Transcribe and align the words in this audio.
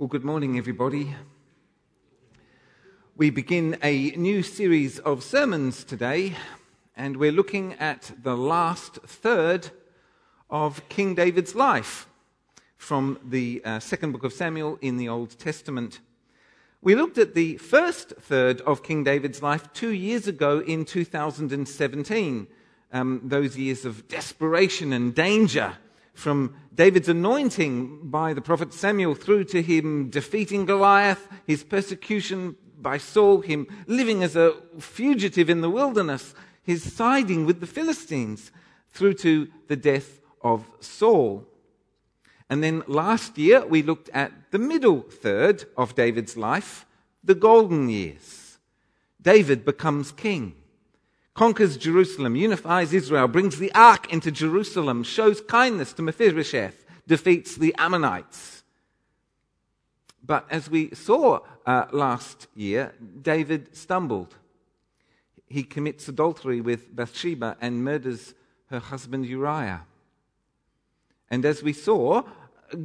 Well, 0.00 0.08
good 0.08 0.24
morning, 0.24 0.56
everybody. 0.56 1.14
We 3.18 3.28
begin 3.28 3.76
a 3.82 4.12
new 4.12 4.42
series 4.42 4.98
of 4.98 5.22
sermons 5.22 5.84
today, 5.84 6.36
and 6.96 7.18
we're 7.18 7.30
looking 7.32 7.74
at 7.74 8.10
the 8.22 8.34
last 8.34 8.94
third 9.04 9.68
of 10.48 10.88
King 10.88 11.14
David's 11.14 11.54
life 11.54 12.08
from 12.78 13.18
the 13.22 13.60
uh, 13.62 13.78
second 13.78 14.12
book 14.12 14.24
of 14.24 14.32
Samuel 14.32 14.78
in 14.80 14.96
the 14.96 15.10
Old 15.10 15.38
Testament. 15.38 16.00
We 16.80 16.94
looked 16.94 17.18
at 17.18 17.34
the 17.34 17.58
first 17.58 18.14
third 18.18 18.62
of 18.62 18.82
King 18.82 19.04
David's 19.04 19.42
life 19.42 19.70
two 19.74 19.90
years 19.92 20.26
ago 20.26 20.60
in 20.60 20.86
2017, 20.86 22.46
um, 22.94 23.20
those 23.22 23.58
years 23.58 23.84
of 23.84 24.08
desperation 24.08 24.94
and 24.94 25.14
danger 25.14 25.76
from 26.20 26.54
David's 26.74 27.08
anointing 27.08 28.10
by 28.10 28.34
the 28.34 28.42
prophet 28.42 28.74
Samuel 28.74 29.14
through 29.14 29.44
to 29.44 29.62
him 29.62 30.10
defeating 30.10 30.66
Goliath, 30.66 31.26
his 31.46 31.64
persecution 31.64 32.56
by 32.78 32.98
Saul, 32.98 33.40
him 33.40 33.66
living 33.86 34.22
as 34.22 34.36
a 34.36 34.54
fugitive 34.78 35.48
in 35.48 35.62
the 35.62 35.70
wilderness, 35.70 36.34
his 36.62 36.92
siding 36.92 37.46
with 37.46 37.60
the 37.60 37.66
Philistines, 37.66 38.52
through 38.90 39.14
to 39.14 39.48
the 39.68 39.76
death 39.76 40.20
of 40.42 40.66
Saul. 40.80 41.46
And 42.50 42.62
then 42.62 42.82
last 42.86 43.38
year 43.38 43.64
we 43.66 43.82
looked 43.82 44.10
at 44.10 44.32
the 44.50 44.58
middle 44.58 45.00
third 45.00 45.64
of 45.76 45.94
David's 45.94 46.36
life, 46.36 46.84
the 47.24 47.34
golden 47.34 47.88
years. 47.88 48.58
David 49.22 49.64
becomes 49.64 50.12
king 50.12 50.54
conquers 51.34 51.76
Jerusalem, 51.76 52.36
unifies 52.36 52.92
Israel, 52.92 53.28
brings 53.28 53.58
the 53.58 53.72
ark 53.74 54.12
into 54.12 54.30
Jerusalem, 54.30 55.02
shows 55.02 55.40
kindness 55.40 55.92
to 55.94 56.02
Mephibosheth, 56.02 56.84
defeats 57.06 57.56
the 57.56 57.74
Ammonites. 57.78 58.62
But 60.24 60.46
as 60.50 60.70
we 60.70 60.90
saw 60.94 61.40
uh, 61.66 61.86
last 61.92 62.46
year, 62.54 62.94
David 63.22 63.74
stumbled. 63.74 64.36
He 65.46 65.62
commits 65.62 66.08
adultery 66.08 66.60
with 66.60 66.94
Bathsheba 66.94 67.56
and 67.60 67.84
murders 67.84 68.34
her 68.66 68.78
husband 68.78 69.26
Uriah. 69.26 69.82
And 71.30 71.44
as 71.44 71.62
we 71.62 71.72
saw, 71.72 72.22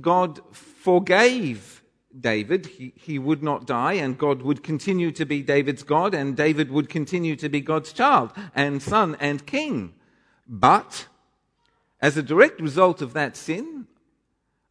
God 0.02 0.39
forgave 0.52 1.83
David. 2.19 2.66
He, 2.66 2.94
he 2.95 3.19
would 3.19 3.44
not 3.44 3.66
die, 3.66 3.94
and 3.94 4.17
God 4.17 4.41
would 4.41 4.63
continue 4.63 5.11
to 5.11 5.25
be 5.25 5.41
David's 5.41 5.83
God, 5.83 6.13
and 6.13 6.35
David 6.35 6.71
would 6.71 6.89
continue 6.89 7.35
to 7.35 7.49
be 7.49 7.61
God's 7.61 7.94
child 7.94 8.31
and 8.53 8.81
son 8.81 9.17
and 9.19 9.45
king. 9.45 9.94
But, 10.47 11.08
as 12.02 12.17
a 12.17 12.23
direct 12.23 12.61
result 12.61 13.02
of 13.02 13.13
that 13.13 13.36
sin, 13.36 13.88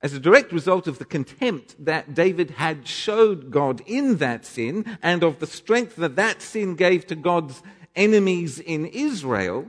as 0.03 0.13
a 0.13 0.21
direct 0.21 0.53
result 0.53 0.87
of 0.87 0.99
the 0.99 1.05
contempt 1.05 1.83
that 1.83 2.15
David 2.15 2.51
had 2.53 2.87
showed 2.87 3.51
God 3.51 3.83
in 3.87 4.19
that 4.19 4.45
sin, 4.45 4.99
and 5.03 5.23
of 5.23 5.39
the 5.39 5.47
strength 5.47 5.97
that 5.97 6.17
that 6.17 6.43
sin 6.43 6.75
gave 6.75 7.07
to 7.07 7.15
God's 7.15 7.63
enemies 7.97 8.59
in 8.59 8.87
Israel, 8.87 9.67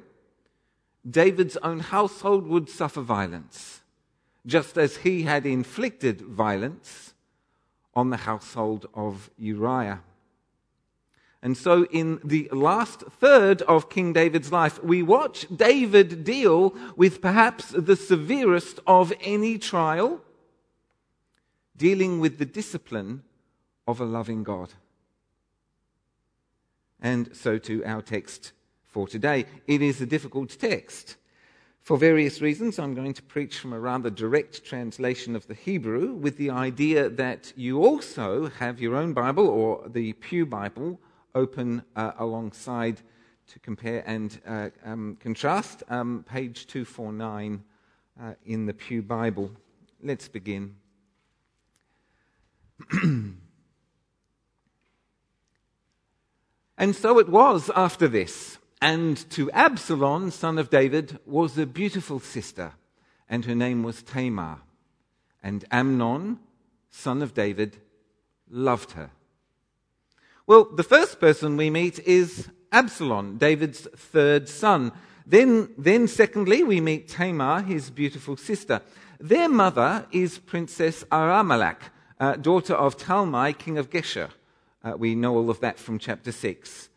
David's 1.10 1.58
own 1.58 1.80
household 1.80 2.48
would 2.48 2.70
suffer 2.70 3.02
violence, 3.02 3.82
just 4.46 4.78
as 4.78 4.98
he 4.98 5.24
had 5.24 5.46
inflicted 5.46 6.22
violence 6.22 7.14
on 7.96 8.10
the 8.10 8.18
household 8.18 8.88
of 8.94 9.30
Uriah. 9.38 10.02
And 11.42 11.56
so, 11.56 11.86
in 11.86 12.20
the 12.24 12.50
last 12.52 13.02
third 13.02 13.62
of 13.64 13.90
King 13.90 14.14
David's 14.14 14.52
life, 14.52 14.84
we 14.84 15.04
watch 15.04 15.46
David 15.56 16.24
deal 16.24 16.76
with 16.96 17.22
perhaps 17.22 17.70
the 17.70 17.96
severest 17.96 18.80
of 18.88 19.14
any 19.22 19.60
trial, 19.60 20.22
dealing 21.78 22.20
with 22.20 22.40
the 22.40 22.46
discipline 22.46 23.24
of 23.88 24.00
a 24.02 24.06
loving 24.06 24.44
God. 24.44 24.74
And 27.00 27.36
so, 27.36 27.60
to 27.60 27.86
our 27.86 28.02
text 28.02 28.54
for 28.96 29.10
today. 29.10 29.46
It 29.68 29.82
is 29.82 30.00
a 30.00 30.06
difficult 30.06 30.58
text. 30.58 31.18
For 31.86 31.98
various 32.00 32.42
reasons, 32.42 32.80
I'm 32.80 32.96
going 32.96 33.14
to 33.14 33.22
preach 33.22 33.60
from 33.60 33.72
a 33.72 33.80
rather 33.80 34.10
direct 34.10 34.66
translation 34.66 35.36
of 35.36 35.46
the 35.46 35.54
Hebrew 35.54 36.16
with 36.16 36.36
the 36.36 36.50
idea 36.50 37.10
that 37.10 37.54
you 37.56 37.86
also 37.86 38.50
have 38.58 38.82
your 38.82 38.96
own 38.96 39.14
Bible 39.14 39.48
or 39.48 39.88
the 39.88 40.14
Pew 40.14 40.48
Bible 40.48 41.00
open 41.36 41.84
uh, 41.96 42.14
alongside 42.18 43.02
to 43.50 43.60
compare 43.60 44.04
and 44.08 44.42
uh, 44.48 44.72
um, 44.84 45.16
contrast. 45.20 45.84
Um, 45.88 46.26
page 46.28 46.66
249 46.66 47.64
uh, 48.20 48.34
in 48.48 48.66
the 48.66 48.74
Pew 48.74 49.04
Bible. 49.04 49.52
Let's 50.02 50.28
begin. 50.28 50.78
and 56.80 56.96
so 56.96 57.20
it 57.20 57.30
was 57.30 57.70
after 57.76 58.08
this 58.08 58.58
and 58.82 59.18
to 59.32 59.50
Absalom, 59.52 60.32
son 60.32 60.58
of 60.58 60.70
David, 60.70 61.20
was 61.26 61.58
a 61.58 61.66
beautiful 61.66 62.20
sister, 62.20 62.74
and 63.30 63.46
her 63.46 63.56
name 63.56 63.84
was 63.84 64.04
Tamar. 64.04 64.60
And 65.42 65.66
Amnon, 65.72 66.40
son 66.90 67.22
of 67.22 67.34
David, 67.34 67.78
loved 68.50 68.92
her. 68.92 69.12
Well, 70.48 70.66
the 70.66 70.84
first 70.84 71.20
person 71.20 71.58
we 71.58 71.70
meet 71.70 72.00
is 72.00 72.50
Absalom, 72.72 73.38
David's 73.38 73.88
third 73.96 74.50
son. 74.50 74.92
Then, 75.26 75.70
then 75.78 76.08
secondly, 76.08 76.64
we 76.64 76.82
meet 76.82 77.08
Tamar, 77.08 77.62
his 77.62 77.90
beautiful 77.90 78.38
sister. 78.38 78.82
Their 79.20 79.50
mother 79.50 80.06
is 80.12 80.38
Princess 80.38 81.04
Ahimelech, 81.06 81.78
uh, 82.20 82.36
daughter 82.36 82.76
of 82.76 82.98
Talmai, 82.98 83.58
king 83.58 83.78
of 83.78 83.90
Geshur. 83.90 84.30
Uh, 84.84 84.96
we 84.98 85.16
know 85.16 85.36
all 85.36 85.50
of 85.50 85.62
that 85.62 85.80
from 85.80 85.98
chapter 85.98 86.32
6. 86.32 86.90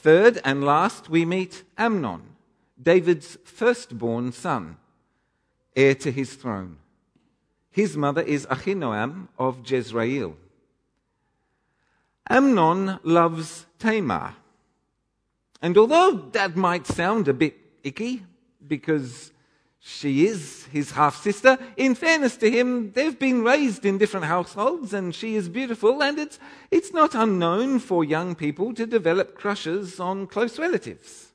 Third 0.00 0.40
and 0.44 0.62
last, 0.62 1.10
we 1.10 1.24
meet 1.24 1.64
Amnon, 1.76 2.22
David's 2.80 3.36
firstborn 3.42 4.30
son, 4.30 4.76
heir 5.74 5.96
to 5.96 6.12
his 6.12 6.34
throne. 6.34 6.76
His 7.72 7.96
mother 7.96 8.22
is 8.22 8.46
Ahinoam 8.46 9.26
of 9.36 9.68
Jezreel. 9.68 10.36
Amnon 12.30 13.00
loves 13.02 13.66
Tamar. 13.80 14.36
And 15.60 15.76
although 15.76 16.28
that 16.30 16.54
might 16.54 16.86
sound 16.86 17.26
a 17.26 17.34
bit 17.34 17.56
icky, 17.82 18.22
because 18.68 19.32
she 19.80 20.26
is 20.26 20.66
his 20.66 20.90
half 20.90 21.22
sister. 21.22 21.56
In 21.76 21.94
fairness 21.94 22.36
to 22.38 22.50
him, 22.50 22.92
they've 22.92 23.18
been 23.18 23.44
raised 23.44 23.84
in 23.84 23.98
different 23.98 24.26
households 24.26 24.92
and 24.92 25.14
she 25.14 25.36
is 25.36 25.48
beautiful, 25.48 26.02
and 26.02 26.18
it's, 26.18 26.38
it's 26.70 26.92
not 26.92 27.14
unknown 27.14 27.78
for 27.78 28.04
young 28.04 28.34
people 28.34 28.74
to 28.74 28.86
develop 28.86 29.34
crushes 29.34 30.00
on 30.00 30.26
close 30.26 30.58
relatives. 30.58 31.26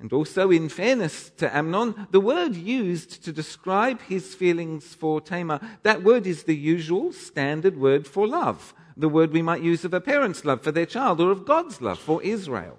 And 0.00 0.12
also, 0.12 0.52
in 0.52 0.68
fairness 0.68 1.30
to 1.38 1.54
Amnon, 1.54 2.06
the 2.12 2.20
word 2.20 2.54
used 2.54 3.24
to 3.24 3.32
describe 3.32 4.00
his 4.02 4.32
feelings 4.32 4.94
for 4.94 5.20
Tamar, 5.20 5.60
that 5.82 6.04
word 6.04 6.24
is 6.24 6.44
the 6.44 6.54
usual 6.54 7.12
standard 7.12 7.76
word 7.76 8.06
for 8.06 8.28
love. 8.28 8.74
The 8.96 9.08
word 9.08 9.32
we 9.32 9.42
might 9.42 9.62
use 9.62 9.84
of 9.84 9.92
a 9.92 10.00
parent's 10.00 10.44
love 10.44 10.62
for 10.62 10.70
their 10.70 10.86
child 10.86 11.20
or 11.20 11.32
of 11.32 11.44
God's 11.44 11.80
love 11.80 11.98
for 11.98 12.22
Israel 12.22 12.78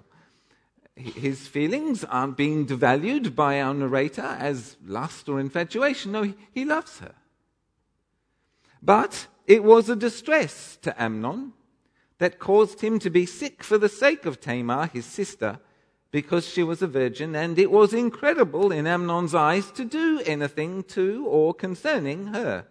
his 1.00 1.46
feelings 1.46 2.04
aren't 2.04 2.36
being 2.36 2.66
devalued 2.66 3.34
by 3.34 3.60
our 3.60 3.74
narrator 3.74 4.36
as 4.38 4.76
lust 4.84 5.28
or 5.28 5.40
infatuation. 5.40 6.12
No, 6.12 6.32
he 6.52 6.64
loves 6.64 6.98
her. 7.00 7.14
But 8.82 9.26
it 9.46 9.64
was 9.64 9.88
a 9.88 9.96
distress 9.96 10.76
to 10.82 11.02
Amnon 11.02 11.52
that 12.18 12.38
caused 12.38 12.80
him 12.80 12.98
to 13.00 13.10
be 13.10 13.26
sick 13.26 13.62
for 13.62 13.78
the 13.78 13.88
sake 13.88 14.26
of 14.26 14.40
Tamar, 14.40 14.86
his 14.86 15.06
sister, 15.06 15.58
because 16.10 16.46
she 16.46 16.62
was 16.62 16.82
a 16.82 16.86
virgin, 16.86 17.34
and 17.34 17.58
it 17.58 17.70
was 17.70 17.94
incredible 17.94 18.72
in 18.72 18.86
Amnon's 18.86 19.34
eyes 19.34 19.70
to 19.72 19.84
do 19.84 20.20
anything 20.26 20.82
to 20.84 21.24
or 21.26 21.54
concerning 21.54 22.28
her. 22.28 22.66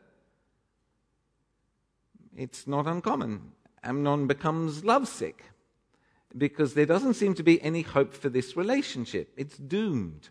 It's 2.36 2.68
not 2.68 2.86
uncommon. 2.86 3.54
Amnon 3.84 4.28
becomes 4.28 4.84
lovesick 4.84 5.49
because 6.38 6.74
there 6.74 6.86
doesn't 6.86 7.16
seem 7.16 7.34
to 7.36 7.44
be 7.44 7.62
any 7.62 7.82
hope 7.82 8.14
for 8.14 8.30
this 8.30 8.56
relationship. 8.56 9.34
It's 9.38 9.58
doomed. 9.58 10.30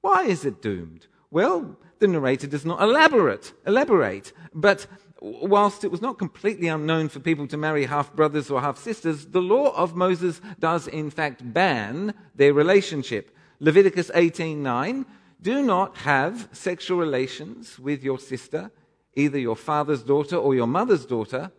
Why 0.00 0.24
is 0.24 0.44
it 0.44 0.62
doomed? 0.62 1.06
Well, 1.30 1.76
the 1.98 2.08
narrator 2.08 2.46
does 2.46 2.64
not 2.64 2.80
elaborate, 2.82 3.52
elaborate, 3.66 4.32
but 4.54 4.86
whilst 5.20 5.82
it 5.84 5.90
was 5.90 6.02
not 6.02 6.18
completely 6.18 6.68
unknown 6.68 7.08
for 7.08 7.20
people 7.20 7.46
to 7.48 7.56
marry 7.56 7.86
half 7.86 8.14
brothers 8.14 8.50
or 8.50 8.60
half 8.60 8.78
sisters, 8.78 9.26
the 9.26 9.40
law 9.40 9.74
of 9.74 9.96
Moses 9.96 10.40
does 10.58 10.86
in 10.86 11.10
fact 11.10 11.52
ban 11.52 12.14
their 12.34 12.52
relationship. 12.52 13.34
Leviticus 13.60 14.10
18:9, 14.14 15.06
do 15.40 15.62
not 15.62 15.96
have 15.98 16.48
sexual 16.52 16.98
relations 16.98 17.78
with 17.78 18.02
your 18.02 18.18
sister, 18.18 18.70
either 19.14 19.38
your 19.38 19.56
father's 19.56 20.02
daughter 20.02 20.36
or 20.36 20.54
your 20.54 20.66
mother's 20.66 21.06
daughter, 21.06 21.50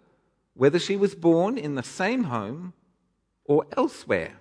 whether 0.54 0.80
she 0.80 0.95
was 0.95 1.16
born 1.16 1.57
in 1.57 1.75
the 1.75 1.84
same 1.84 2.25
home 2.25 2.74
or 3.47 3.65
elsewhere. 3.75 4.33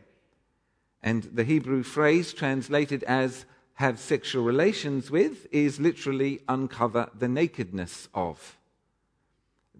And 1.02 1.22
the 1.22 1.44
Hebrew 1.44 1.82
phrase 1.82 2.32
translated 2.32 3.02
as 3.04 3.46
have 3.74 3.98
sexual 3.98 4.42
relations 4.42 5.10
with 5.10 5.46
is 5.52 5.78
literally 5.78 6.40
uncover 6.48 7.10
the 7.16 7.28
nakedness 7.28 8.08
of. 8.14 8.56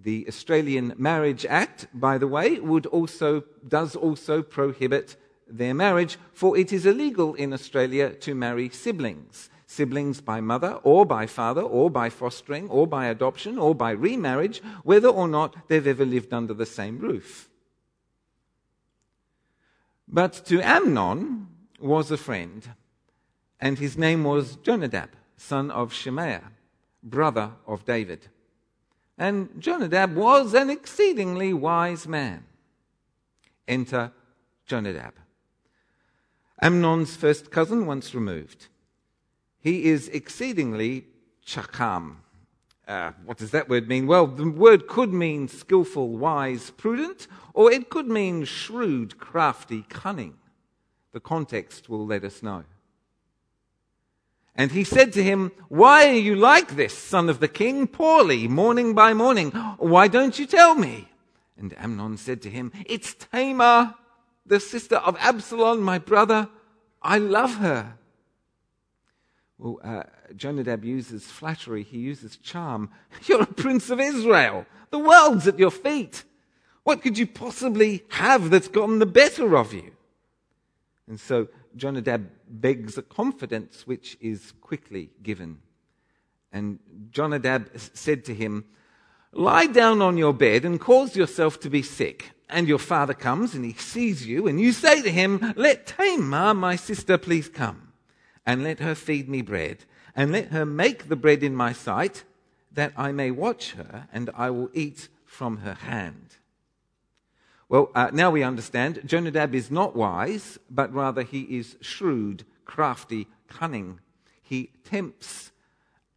The 0.02 0.26
Australian 0.28 0.92
Marriage 0.96 1.46
Act, 1.46 1.88
by 1.94 2.18
the 2.18 2.28
way, 2.28 2.60
would 2.60 2.86
also, 2.86 3.42
does 3.66 3.96
also 3.96 4.42
prohibit 4.42 5.16
their 5.48 5.74
marriage, 5.74 6.18
for 6.32 6.56
it 6.58 6.72
is 6.72 6.86
illegal 6.86 7.34
in 7.34 7.52
Australia 7.52 8.10
to 8.10 8.34
marry 8.34 8.68
siblings. 8.68 9.48
Siblings 9.66 10.20
by 10.20 10.40
mother 10.40 10.78
or 10.82 11.06
by 11.06 11.26
father 11.26 11.62
or 11.62 11.90
by 11.90 12.10
fostering 12.10 12.68
or 12.68 12.86
by 12.86 13.06
adoption 13.06 13.58
or 13.58 13.74
by 13.74 13.90
remarriage, 13.90 14.62
whether 14.84 15.08
or 15.08 15.26
not 15.26 15.68
they've 15.68 15.86
ever 15.86 16.04
lived 16.04 16.32
under 16.32 16.54
the 16.54 16.66
same 16.66 16.98
roof. 16.98 17.48
But 20.08 20.44
to 20.46 20.60
Amnon 20.60 21.48
was 21.80 22.10
a 22.10 22.16
friend, 22.16 22.68
and 23.60 23.78
his 23.78 23.98
name 23.98 24.24
was 24.24 24.56
Jonadab, 24.56 25.10
son 25.36 25.70
of 25.70 25.92
Shimeah, 25.92 26.50
brother 27.02 27.52
of 27.66 27.84
David. 27.84 28.28
And 29.18 29.50
Jonadab 29.58 30.14
was 30.14 30.54
an 30.54 30.70
exceedingly 30.70 31.52
wise 31.52 32.06
man. 32.06 32.44
Enter 33.66 34.12
Jonadab. 34.66 35.14
Amnon's 36.62 37.16
first 37.16 37.50
cousin 37.50 37.86
once 37.86 38.14
removed. 38.14 38.68
He 39.60 39.86
is 39.86 40.08
exceedingly 40.08 41.06
chakam. 41.44 42.16
Uh, 42.86 43.10
what 43.24 43.36
does 43.36 43.50
that 43.50 43.68
word 43.68 43.88
mean? 43.88 44.06
Well, 44.06 44.26
the 44.26 44.48
word 44.48 44.86
could 44.86 45.12
mean 45.12 45.48
skillful, 45.48 46.10
wise, 46.10 46.70
prudent, 46.70 47.26
or 47.52 47.72
it 47.72 47.90
could 47.90 48.06
mean 48.06 48.44
shrewd, 48.44 49.18
crafty, 49.18 49.84
cunning. 49.88 50.34
The 51.12 51.20
context 51.20 51.88
will 51.88 52.06
let 52.06 52.22
us 52.22 52.42
know. 52.42 52.64
And 54.54 54.70
he 54.70 54.84
said 54.84 55.12
to 55.14 55.22
him, 55.22 55.52
Why 55.68 56.08
are 56.08 56.12
you 56.12 56.36
like 56.36 56.76
this, 56.76 56.96
son 56.96 57.28
of 57.28 57.40
the 57.40 57.48
king, 57.48 57.86
poorly, 57.86 58.48
morning 58.48 58.94
by 58.94 59.12
morning? 59.12 59.50
Why 59.50 60.08
don't 60.08 60.38
you 60.38 60.46
tell 60.46 60.74
me? 60.74 61.08
And 61.58 61.74
Amnon 61.78 62.16
said 62.16 62.40
to 62.42 62.50
him, 62.50 62.72
It's 62.86 63.14
Tamar, 63.14 63.94
the 64.46 64.60
sister 64.60 64.96
of 64.96 65.16
Absalom, 65.18 65.82
my 65.82 65.98
brother. 65.98 66.48
I 67.02 67.18
love 67.18 67.56
her. 67.56 67.94
Well, 69.58 69.80
uh, 69.82 70.02
Jonadab 70.34 70.84
uses 70.84 71.24
flattery, 71.24 71.82
he 71.82 71.98
uses 71.98 72.36
charm. 72.36 72.90
You're 73.26 73.42
a 73.42 73.46
prince 73.46 73.90
of 73.90 74.00
Israel. 74.00 74.66
The 74.90 74.98
world's 74.98 75.46
at 75.46 75.58
your 75.58 75.70
feet. 75.70 76.24
What 76.84 77.02
could 77.02 77.18
you 77.18 77.26
possibly 77.26 78.04
have 78.10 78.50
that's 78.50 78.68
gotten 78.68 78.98
the 78.98 79.06
better 79.06 79.56
of 79.56 79.72
you? 79.72 79.92
And 81.08 81.18
so 81.18 81.48
Jonadab 81.76 82.28
begs 82.48 82.96
a 82.96 83.02
confidence 83.02 83.86
which 83.86 84.16
is 84.20 84.52
quickly 84.60 85.10
given. 85.22 85.58
And 86.52 86.78
Jonadab 87.10 87.70
said 87.76 88.24
to 88.26 88.34
him, 88.34 88.66
Lie 89.32 89.66
down 89.66 90.00
on 90.00 90.16
your 90.16 90.32
bed 90.32 90.64
and 90.64 90.80
cause 90.80 91.16
yourself 91.16 91.60
to 91.60 91.70
be 91.70 91.82
sick 91.82 92.36
and 92.48 92.68
your 92.68 92.78
father 92.78 93.14
comes 93.14 93.54
and 93.54 93.64
he 93.64 93.72
sees 93.72 94.26
you, 94.26 94.46
and 94.46 94.60
you 94.60 94.72
say 94.72 95.02
to 95.02 95.10
him, 95.10 95.54
Let 95.56 95.86
Tamar, 95.86 96.54
my 96.54 96.76
sister, 96.76 97.18
please 97.18 97.48
come, 97.48 97.85
and 98.46 98.62
let 98.62 98.78
her 98.78 98.94
feed 98.94 99.28
me 99.28 99.42
bread, 99.42 99.84
and 100.14 100.32
let 100.32 100.48
her 100.48 100.64
make 100.64 101.08
the 101.08 101.16
bread 101.16 101.42
in 101.42 101.54
my 101.54 101.72
sight, 101.72 102.24
that 102.72 102.92
I 102.96 103.12
may 103.12 103.30
watch 103.30 103.72
her, 103.72 104.08
and 104.12 104.30
I 104.34 104.50
will 104.50 104.70
eat 104.72 105.08
from 105.24 105.58
her 105.58 105.74
hand. 105.74 106.36
Well, 107.68 107.90
uh, 107.94 108.10
now 108.12 108.30
we 108.30 108.44
understand 108.44 109.00
Jonadab 109.04 109.54
is 109.54 109.70
not 109.70 109.96
wise, 109.96 110.58
but 110.70 110.92
rather 110.94 111.22
he 111.22 111.42
is 111.42 111.76
shrewd, 111.80 112.44
crafty, 112.64 113.26
cunning. 113.48 113.98
He 114.40 114.70
tempts 114.84 115.50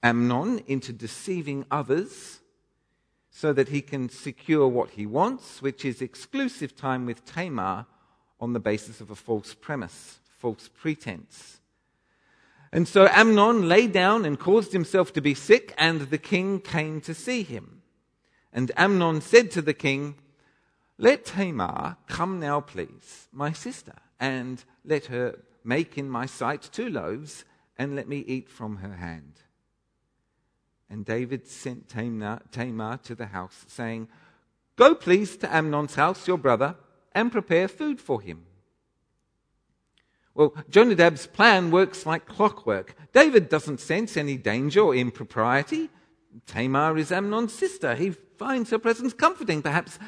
Amnon 0.03 0.61
into 0.67 0.93
deceiving 0.93 1.65
others 1.71 2.39
so 3.31 3.51
that 3.53 3.69
he 3.69 3.81
can 3.81 4.09
secure 4.09 4.67
what 4.67 4.91
he 4.91 5.05
wants, 5.05 5.61
which 5.61 5.83
is 5.85 6.01
exclusive 6.01 6.75
time 6.75 7.05
with 7.05 7.25
Tamar 7.25 7.87
on 8.39 8.53
the 8.53 8.59
basis 8.59 9.01
of 9.01 9.09
a 9.09 9.15
false 9.15 9.53
premise, 9.53 10.19
false 10.37 10.69
pretense. 10.69 11.58
And 12.71 12.87
so 12.87 13.07
Amnon 13.07 13.67
lay 13.67 13.87
down 13.87 14.25
and 14.25 14.39
caused 14.39 14.73
himself 14.73 15.11
to 15.13 15.21
be 15.21 15.33
sick, 15.33 15.73
and 15.77 16.01
the 16.01 16.17
king 16.17 16.59
came 16.59 17.01
to 17.01 17.13
see 17.13 17.43
him. 17.43 17.81
And 18.53 18.71
Amnon 18.77 19.21
said 19.21 19.51
to 19.51 19.61
the 19.61 19.73
king, 19.73 20.15
Let 20.97 21.25
Tamar 21.25 21.97
come 22.07 22.39
now, 22.39 22.61
please, 22.61 23.27
my 23.31 23.51
sister, 23.51 23.95
and 24.19 24.63
let 24.85 25.05
her 25.05 25.39
make 25.63 25.97
in 25.97 26.09
my 26.09 26.25
sight 26.25 26.69
two 26.71 26.89
loaves, 26.89 27.43
and 27.77 27.95
let 27.95 28.07
me 28.07 28.19
eat 28.27 28.49
from 28.49 28.77
her 28.77 28.95
hand. 28.95 29.33
And 30.89 31.05
David 31.05 31.47
sent 31.47 31.89
Tamar, 31.89 32.41
Tamar 32.51 32.97
to 33.03 33.15
the 33.15 33.27
house, 33.27 33.65
saying, 33.67 34.09
Go 34.75 34.95
please 34.95 35.37
to 35.37 35.53
Amnon's 35.53 35.95
house, 35.95 36.27
your 36.27 36.37
brother, 36.37 36.75
and 37.13 37.31
prepare 37.31 37.67
food 37.67 37.99
for 37.99 38.21
him. 38.21 38.45
Well, 40.35 40.53
Jonadab's 40.69 41.27
plan 41.27 41.71
works 41.71 42.05
like 42.05 42.25
clockwork. 42.25 42.95
David 43.13 43.49
doesn't 43.49 43.79
sense 43.79 44.15
any 44.15 44.37
danger 44.37 44.81
or 44.81 44.95
impropriety. 44.95 45.89
Tamar 46.45 46.97
is 46.97 47.11
Amnon's 47.11 47.53
sister. 47.53 47.95
He 47.95 48.11
finds 48.11 48.69
her 48.69 48.79
presence 48.79 49.13
comforting. 49.13 49.61
Perhaps 49.61 49.99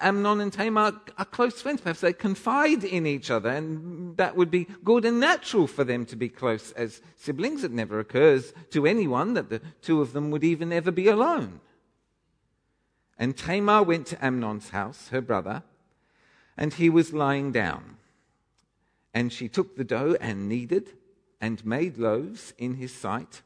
Amnon 0.00 0.40
and 0.40 0.52
Tamar 0.52 0.92
are 1.18 1.24
close 1.24 1.60
friends. 1.60 1.80
Perhaps 1.80 2.00
they 2.00 2.12
confide 2.12 2.84
in 2.84 3.06
each 3.06 3.30
other, 3.30 3.48
and 3.48 4.16
that 4.16 4.36
would 4.36 4.50
be 4.50 4.68
good 4.84 5.04
and 5.04 5.18
natural 5.18 5.66
for 5.66 5.82
them 5.82 6.06
to 6.06 6.16
be 6.16 6.28
close 6.28 6.70
as 6.72 7.02
siblings. 7.16 7.64
It 7.64 7.72
never 7.72 7.98
occurs 7.98 8.52
to 8.70 8.86
anyone 8.86 9.34
that 9.34 9.50
the 9.50 9.60
two 9.80 10.00
of 10.00 10.12
them 10.12 10.30
would 10.30 10.44
even 10.44 10.72
ever 10.72 10.92
be 10.92 11.08
alone. 11.08 11.60
And 13.18 13.36
Tamar 13.36 13.82
went 13.82 14.06
to 14.08 14.24
Amnon's 14.24 14.70
house, 14.70 15.08
her 15.08 15.20
brother, 15.20 15.62
and 16.56 16.74
he 16.74 16.88
was 16.88 17.12
lying 17.12 17.50
down. 17.52 17.96
And 19.14 19.32
she 19.32 19.48
took 19.48 19.76
the 19.76 19.84
dough 19.84 20.16
and 20.20 20.48
kneaded 20.48 20.90
and 21.40 21.64
made 21.66 21.98
loaves 21.98 22.54
in 22.56 22.74
his 22.74 22.94
sight, 22.94 23.42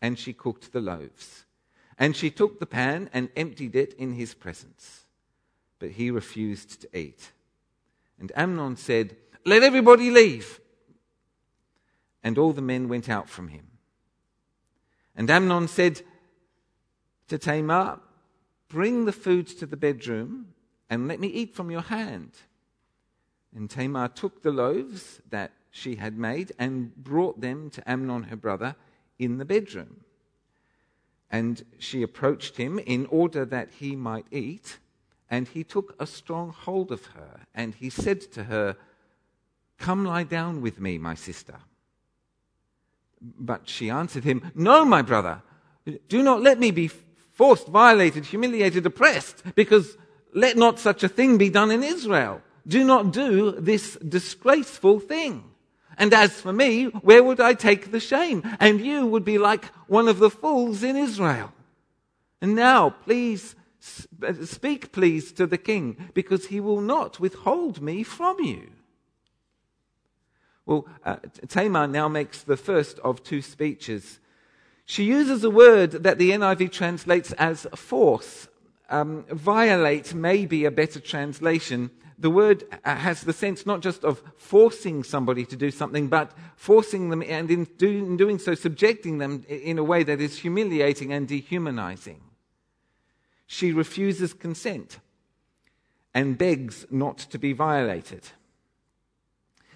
and 0.00 0.18
she 0.18 0.32
cooked 0.32 0.72
the 0.72 0.80
loaves. 0.80 1.44
And 1.98 2.14
she 2.14 2.30
took 2.30 2.60
the 2.60 2.66
pan 2.66 3.10
and 3.12 3.30
emptied 3.34 3.74
it 3.74 3.94
in 3.94 4.12
his 4.12 4.34
presence. 4.34 5.06
But 5.78 5.92
he 5.92 6.10
refused 6.10 6.82
to 6.82 6.98
eat. 6.98 7.32
And 8.20 8.30
Amnon 8.36 8.76
said, 8.76 9.16
Let 9.44 9.62
everybody 9.62 10.10
leave. 10.10 10.60
And 12.22 12.38
all 12.38 12.52
the 12.52 12.62
men 12.62 12.88
went 12.88 13.08
out 13.08 13.28
from 13.28 13.48
him. 13.48 13.66
And 15.16 15.30
Amnon 15.30 15.66
said 15.66 16.02
to 17.28 17.38
Tamar, 17.38 18.00
Bring 18.68 19.04
the 19.04 19.12
food 19.12 19.48
to 19.48 19.66
the 19.66 19.76
bedroom 19.76 20.54
and 20.90 21.08
let 21.08 21.20
me 21.20 21.28
eat 21.28 21.54
from 21.54 21.70
your 21.70 21.82
hand. 21.82 22.32
And 23.54 23.70
Tamar 23.70 24.08
took 24.08 24.42
the 24.42 24.52
loaves 24.52 25.20
that 25.30 25.52
she 25.70 25.96
had 25.96 26.18
made 26.18 26.52
and 26.58 26.94
brought 26.96 27.40
them 27.40 27.70
to 27.70 27.90
Amnon 27.90 28.24
her 28.24 28.36
brother 28.36 28.76
in 29.18 29.38
the 29.38 29.44
bedroom. 29.44 30.04
And 31.30 31.62
she 31.78 32.02
approached 32.02 32.56
him 32.56 32.78
in 32.78 33.06
order 33.06 33.44
that 33.44 33.70
he 33.78 33.94
might 33.94 34.26
eat. 34.30 34.78
And 35.30 35.46
he 35.46 35.62
took 35.62 35.94
a 35.98 36.06
strong 36.06 36.50
hold 36.50 36.90
of 36.90 37.06
her. 37.06 37.40
And 37.54 37.74
he 37.74 37.90
said 37.90 38.20
to 38.32 38.44
her, 38.44 38.76
Come 39.78 40.04
lie 40.04 40.24
down 40.24 40.60
with 40.62 40.80
me, 40.80 40.98
my 40.98 41.14
sister. 41.14 41.56
But 43.20 43.68
she 43.68 43.90
answered 43.90 44.24
him, 44.24 44.50
No, 44.54 44.84
my 44.84 45.02
brother, 45.02 45.42
do 46.08 46.22
not 46.22 46.42
let 46.42 46.58
me 46.58 46.70
be 46.70 46.90
forced, 47.32 47.68
violated, 47.68 48.24
humiliated, 48.26 48.86
oppressed, 48.86 49.42
because 49.54 49.96
let 50.34 50.56
not 50.56 50.78
such 50.78 51.02
a 51.02 51.08
thing 51.08 51.38
be 51.38 51.50
done 51.50 51.70
in 51.70 51.82
Israel. 51.82 52.42
Do 52.68 52.84
not 52.84 53.12
do 53.12 53.52
this 53.52 53.96
disgraceful 53.96 55.00
thing. 55.00 55.44
And 55.96 56.14
as 56.14 56.40
for 56.40 56.52
me, 56.52 56.84
where 56.84 57.24
would 57.24 57.40
I 57.40 57.54
take 57.54 57.90
the 57.90 58.00
shame? 58.00 58.42
And 58.60 58.80
you 58.80 59.06
would 59.06 59.24
be 59.24 59.38
like 59.38 59.64
one 59.88 60.06
of 60.06 60.18
the 60.18 60.30
fools 60.30 60.82
in 60.82 60.94
Israel. 60.94 61.52
And 62.40 62.54
now, 62.54 62.90
please, 62.90 63.56
speak 63.80 64.92
please 64.92 65.32
to 65.32 65.46
the 65.46 65.58
king, 65.58 66.10
because 66.14 66.46
he 66.46 66.60
will 66.60 66.80
not 66.80 67.18
withhold 67.18 67.80
me 67.82 68.04
from 68.04 68.38
you. 68.40 68.70
Well, 70.66 70.86
uh, 71.04 71.16
Tamar 71.48 71.88
now 71.88 72.08
makes 72.08 72.42
the 72.42 72.56
first 72.56 72.98
of 73.00 73.24
two 73.24 73.40
speeches. 73.42 74.20
She 74.84 75.04
uses 75.04 75.42
a 75.42 75.50
word 75.50 75.92
that 75.92 76.18
the 76.18 76.30
NIV 76.30 76.70
translates 76.70 77.32
as 77.32 77.66
force. 77.74 78.48
Um, 78.90 79.24
violate 79.30 80.14
may 80.14 80.46
be 80.46 80.64
a 80.64 80.70
better 80.70 81.00
translation 81.00 81.90
the 82.18 82.30
word 82.30 82.64
has 82.84 83.20
the 83.22 83.32
sense 83.32 83.64
not 83.64 83.80
just 83.80 84.04
of 84.04 84.22
forcing 84.36 85.04
somebody 85.04 85.44
to 85.46 85.56
do 85.56 85.70
something, 85.70 86.08
but 86.08 86.32
forcing 86.56 87.10
them 87.10 87.22
and 87.22 87.50
in 87.50 87.64
doing 87.76 88.38
so, 88.38 88.54
subjecting 88.54 89.18
them 89.18 89.44
in 89.48 89.78
a 89.78 89.84
way 89.84 90.02
that 90.02 90.20
is 90.20 90.38
humiliating 90.38 91.12
and 91.12 91.28
dehumanizing. 91.28 92.20
She 93.46 93.72
refuses 93.72 94.34
consent 94.34 94.98
and 96.12 96.36
begs 96.36 96.86
not 96.90 97.18
to 97.18 97.38
be 97.38 97.52
violated. 97.52 98.28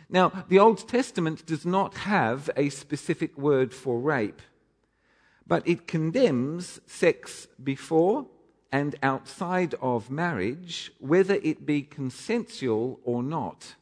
Now, 0.09 0.45
the 0.49 0.59
Old 0.59 0.89
Testament 0.89 1.47
does 1.47 1.65
not 1.65 1.95
have 1.99 2.51
a 2.57 2.69
specific 2.71 3.39
word 3.39 3.73
for 3.73 3.99
rape, 3.99 4.43
but 5.47 5.67
it 5.67 5.87
condemns 5.87 6.81
sex 6.87 7.47
before 7.63 8.27
and 8.73 8.97
outside 9.03 9.75
of 9.83 10.11
marriage, 10.11 10.91
whether 10.99 11.35
it 11.35 11.67
be 11.67 11.83
consensual 11.83 12.99
or 13.05 13.23
not. 13.23 13.75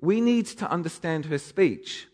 We 0.00 0.20
need 0.20 0.44
to 0.46 0.70
understand 0.70 1.24
her 1.24 1.38
speech 1.38 2.06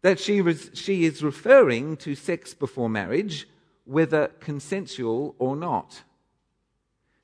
that 0.00 0.18
she, 0.18 0.40
was, 0.40 0.70
she 0.72 1.04
is 1.04 1.22
referring 1.22 1.98
to 1.98 2.14
sex 2.14 2.54
before 2.54 2.88
marriage, 2.88 3.46
whether 3.84 4.28
consensual 4.40 5.34
or 5.38 5.54
not. 5.54 6.02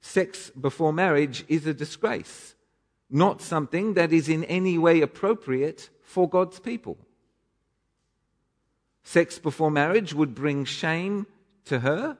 Sex 0.02 0.50
before 0.50 0.92
marriage 0.92 1.44
is 1.48 1.66
a 1.66 1.72
disgrace, 1.72 2.54
not 3.08 3.40
something 3.40 3.94
that 3.94 4.12
is 4.12 4.28
in 4.28 4.44
any 4.44 4.76
way 4.76 5.00
appropriate 5.00 5.88
for 6.02 6.28
God's 6.28 6.58
people. 6.58 6.98
Sex 9.04 9.38
before 9.38 9.70
marriage 9.70 10.12
would 10.12 10.34
bring 10.34 10.64
shame 10.64 11.26
to 11.64 11.80
her 11.80 12.18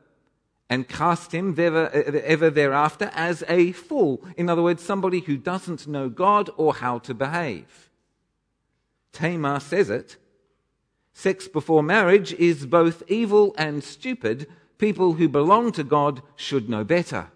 and 0.73 0.89
cast 0.89 1.33
him 1.33 1.55
ever, 1.59 1.91
uh, 1.95 2.19
ever 2.25 2.49
thereafter 2.49 3.11
as 3.13 3.45
a 3.47 3.73
fool. 3.73 4.25
In 4.39 4.49
other 4.49 4.63
words, 4.63 4.83
somebody 4.83 5.21
who 5.21 5.37
doesn't 5.37 5.87
know 5.87 6.09
God 6.09 6.49
or 6.57 6.73
how 6.73 6.99
to 7.01 7.13
behave. 7.13 7.91
Tamar 9.13 9.61
says 9.61 9.91
it. 9.91 10.17
Sex 11.13 11.47
before 11.47 11.83
marriage 11.83 12.33
is 12.33 12.65
both 12.65 13.03
evil 13.07 13.55
and 13.59 13.85
stupid. 13.85 14.49
People 14.79 15.13
who 15.13 15.29
belong 15.29 15.73
to 15.73 15.85
God 15.85 16.23
should 16.37 16.71
know 16.71 16.85
better. 16.85 17.27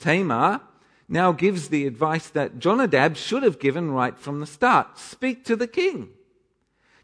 Tamar 0.00 0.60
now 1.08 1.30
gives 1.30 1.68
the 1.68 1.86
advice 1.86 2.30
that 2.30 2.58
Jonadab 2.58 3.16
should 3.16 3.44
have 3.44 3.60
given 3.60 3.92
right 3.92 4.18
from 4.18 4.40
the 4.40 4.46
start 4.46 4.98
speak 4.98 5.44
to 5.44 5.54
the 5.54 5.68
king. 5.68 6.08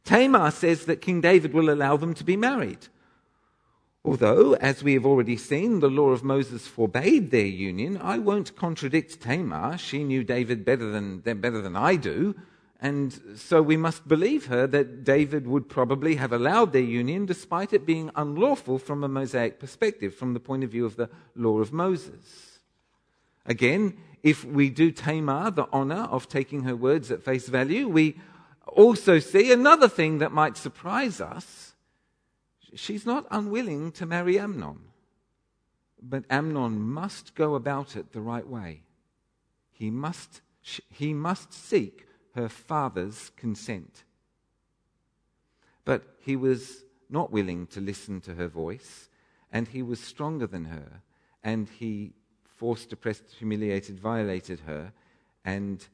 Tamar 0.02 0.50
says 0.50 0.86
that 0.86 1.00
King 1.00 1.20
David 1.20 1.54
will 1.54 1.70
allow 1.70 1.96
them 1.96 2.14
to 2.14 2.24
be 2.24 2.36
married. 2.36 2.88
Although, 4.02 4.54
as 4.54 4.82
we 4.82 4.94
have 4.94 5.04
already 5.04 5.36
seen, 5.36 5.80
the 5.80 5.90
law 5.90 6.10
of 6.10 6.24
Moses 6.24 6.66
forbade 6.66 7.30
their 7.30 7.44
union, 7.44 7.98
I 8.00 8.18
won't 8.18 8.56
contradict 8.56 9.20
Tamar. 9.20 9.76
She 9.76 10.04
knew 10.04 10.24
David 10.24 10.64
better 10.64 10.90
than, 10.90 11.18
better 11.20 11.60
than 11.60 11.76
I 11.76 11.96
do. 11.96 12.34
And 12.80 13.36
so 13.36 13.60
we 13.60 13.76
must 13.76 14.08
believe 14.08 14.46
her 14.46 14.66
that 14.68 15.04
David 15.04 15.46
would 15.46 15.68
probably 15.68 16.14
have 16.14 16.32
allowed 16.32 16.72
their 16.72 16.80
union 16.80 17.26
despite 17.26 17.74
it 17.74 17.84
being 17.84 18.10
unlawful 18.16 18.78
from 18.78 19.04
a 19.04 19.08
Mosaic 19.08 19.60
perspective, 19.60 20.14
from 20.14 20.32
the 20.32 20.40
point 20.40 20.64
of 20.64 20.70
view 20.70 20.86
of 20.86 20.96
the 20.96 21.10
law 21.36 21.58
of 21.58 21.74
Moses. 21.74 22.58
Again, 23.44 23.98
if 24.22 24.46
we 24.46 24.70
do 24.70 24.92
Tamar 24.92 25.50
the 25.50 25.68
honor 25.74 26.08
of 26.10 26.26
taking 26.26 26.62
her 26.62 26.74
words 26.74 27.10
at 27.10 27.22
face 27.22 27.48
value, 27.48 27.86
we 27.86 28.16
also 28.66 29.18
see 29.18 29.52
another 29.52 29.88
thing 29.88 30.18
that 30.18 30.32
might 30.32 30.56
surprise 30.56 31.20
us. 31.20 31.74
She's 32.74 33.06
not 33.06 33.26
unwilling 33.30 33.92
to 33.92 34.06
marry 34.06 34.38
Amnon, 34.38 34.78
but 36.00 36.24
Amnon 36.30 36.80
must 36.80 37.34
go 37.34 37.54
about 37.54 37.96
it 37.96 38.12
the 38.12 38.20
right 38.20 38.46
way. 38.46 38.82
He 39.70 39.90
must, 39.90 40.40
he 40.90 41.12
must 41.14 41.52
seek 41.52 42.06
her 42.34 42.48
father's 42.48 43.30
consent. 43.36 44.04
But 45.84 46.16
he 46.20 46.36
was 46.36 46.84
not 47.08 47.32
willing 47.32 47.66
to 47.68 47.80
listen 47.80 48.20
to 48.22 48.34
her 48.34 48.48
voice, 48.48 49.08
and 49.52 49.68
he 49.68 49.82
was 49.82 49.98
stronger 50.00 50.46
than 50.46 50.66
her, 50.66 51.02
and 51.42 51.68
he 51.68 52.12
forced, 52.44 52.92
oppressed, 52.92 53.24
humiliated, 53.38 53.98
violated 53.98 54.60
her, 54.60 54.92
and 55.44 55.86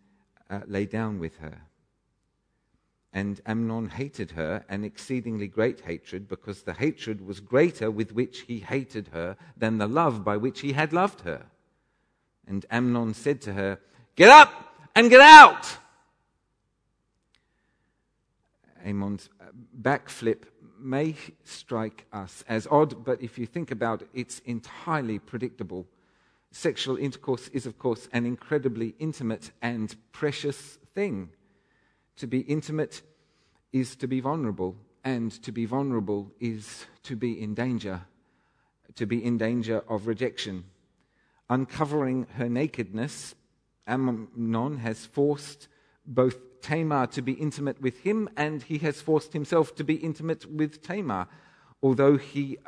uh, 0.51 0.61
lay 0.67 0.85
down 0.85 1.19
with 1.19 1.37
her. 1.39 1.63
And 3.13 3.41
Amnon 3.47 3.89
hated 3.89 4.33
her 4.33 4.65
an 4.69 4.85
exceedingly 4.85 5.49
great 5.49 5.81
hatred, 5.81 6.29
because 6.29 6.63
the 6.63 6.75
hatred 6.75 7.27
was 7.27 7.41
greater 7.41 7.91
with 7.91 8.13
which 8.13 8.41
he 8.43 8.59
hated 8.61 9.09
her 9.13 9.37
than 9.57 9.79
the 9.79 9.87
love 9.87 10.25
by 10.25 10.37
which 10.37 10.61
he 10.61 10.73
had 10.73 10.93
loved 10.93 11.23
her. 11.23 11.47
And 12.47 12.67
Amnon 12.71 13.15
said 13.15 13.41
to 13.43 13.55
her, 13.55 13.79
Get 14.17 14.29
up 14.29 14.75
and 14.95 15.11
get 15.11 15.21
out! 15.21 15.79
Amnon's 18.87 19.29
backflip 19.83 20.45
may 20.79 21.17
strike 21.45 22.07
us 22.13 22.45
as 22.49 22.69
odd, 22.71 23.05
but 23.05 23.21
if 23.21 23.37
you 23.39 23.47
think 23.47 23.71
about 23.71 24.03
it, 24.03 24.09
it's 24.15 24.39
entirely 24.41 25.19
predictable. 25.19 25.87
Sexual 26.53 26.97
intercourse 26.97 27.49
is, 27.49 27.67
of 27.67 27.79
course, 27.79 28.09
an 28.13 28.25
incredibly 28.25 28.95
intimate 28.99 29.51
and 29.61 29.97
precious 30.13 30.79
thing. 30.95 31.31
To 32.17 32.27
be 32.27 32.41
intimate 32.41 33.03
is 33.73 33.95
to 33.97 34.07
be 34.07 34.21
vulnerable, 34.21 34.77
and 35.05 35.31
to 35.43 35.53
be 35.53 35.67
vulnerable 35.67 36.33
is 36.41 36.87
to 37.03 37.15
be 37.15 37.41
in 37.41 37.55
danger, 37.55 38.03
to 38.95 39.07
be 39.07 39.23
in 39.23 39.37
danger 39.37 39.83
of 39.89 40.07
rejection. 40.07 40.65
Uncovering 41.51 42.27
her 42.37 42.49
nakedness, 42.49 43.35
Amnon 43.87 44.79
has 44.79 45.05
forced 45.05 45.69
both 46.07 46.61
Tamar 46.63 47.07
to 47.09 47.23
be 47.23 47.33
intimate 47.33 47.81
with 47.81 48.01
him, 48.01 48.29
and 48.37 48.63
he 48.63 48.79
has 48.79 49.01
forced 49.01 49.33
himself 49.33 49.75
to 49.77 49.85
be 49.85 49.95
intimate 49.95 50.51
with 50.51 50.83
Tamar. 50.83 51.29
Although 51.83 52.17
he 52.17 52.59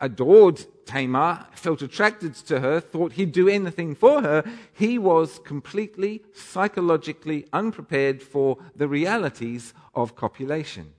adored 0.00 0.64
Tamar, 0.86 1.46
felt 1.52 1.82
attracted 1.82 2.34
to 2.34 2.60
her, 2.60 2.80
thought 2.80 3.12
he'd 3.12 3.32
do 3.32 3.48
anything 3.48 3.94
for 3.94 4.22
her, 4.22 4.44
he 4.72 4.98
was 4.98 5.38
completely 5.40 6.22
psychologically 6.32 7.46
unprepared 7.52 8.22
for 8.22 8.58
the 8.74 8.88
realities 8.88 9.74
of 9.94 10.16
copulation. 10.16 10.94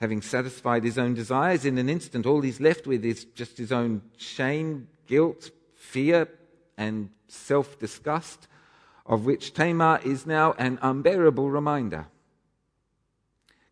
Having 0.00 0.22
satisfied 0.22 0.82
his 0.82 0.98
own 0.98 1.14
desires 1.14 1.64
in 1.64 1.78
an 1.78 1.88
instant, 1.88 2.26
all 2.26 2.40
he's 2.40 2.60
left 2.60 2.86
with 2.86 3.04
is 3.04 3.24
just 3.24 3.58
his 3.58 3.70
own 3.70 4.02
shame, 4.16 4.88
guilt, 5.06 5.50
fear, 5.76 6.28
and 6.76 7.10
self 7.28 7.78
disgust, 7.78 8.48
of 9.06 9.24
which 9.24 9.52
Tamar 9.52 10.00
is 10.04 10.26
now 10.26 10.54
an 10.58 10.78
unbearable 10.82 11.50
reminder. 11.50 12.06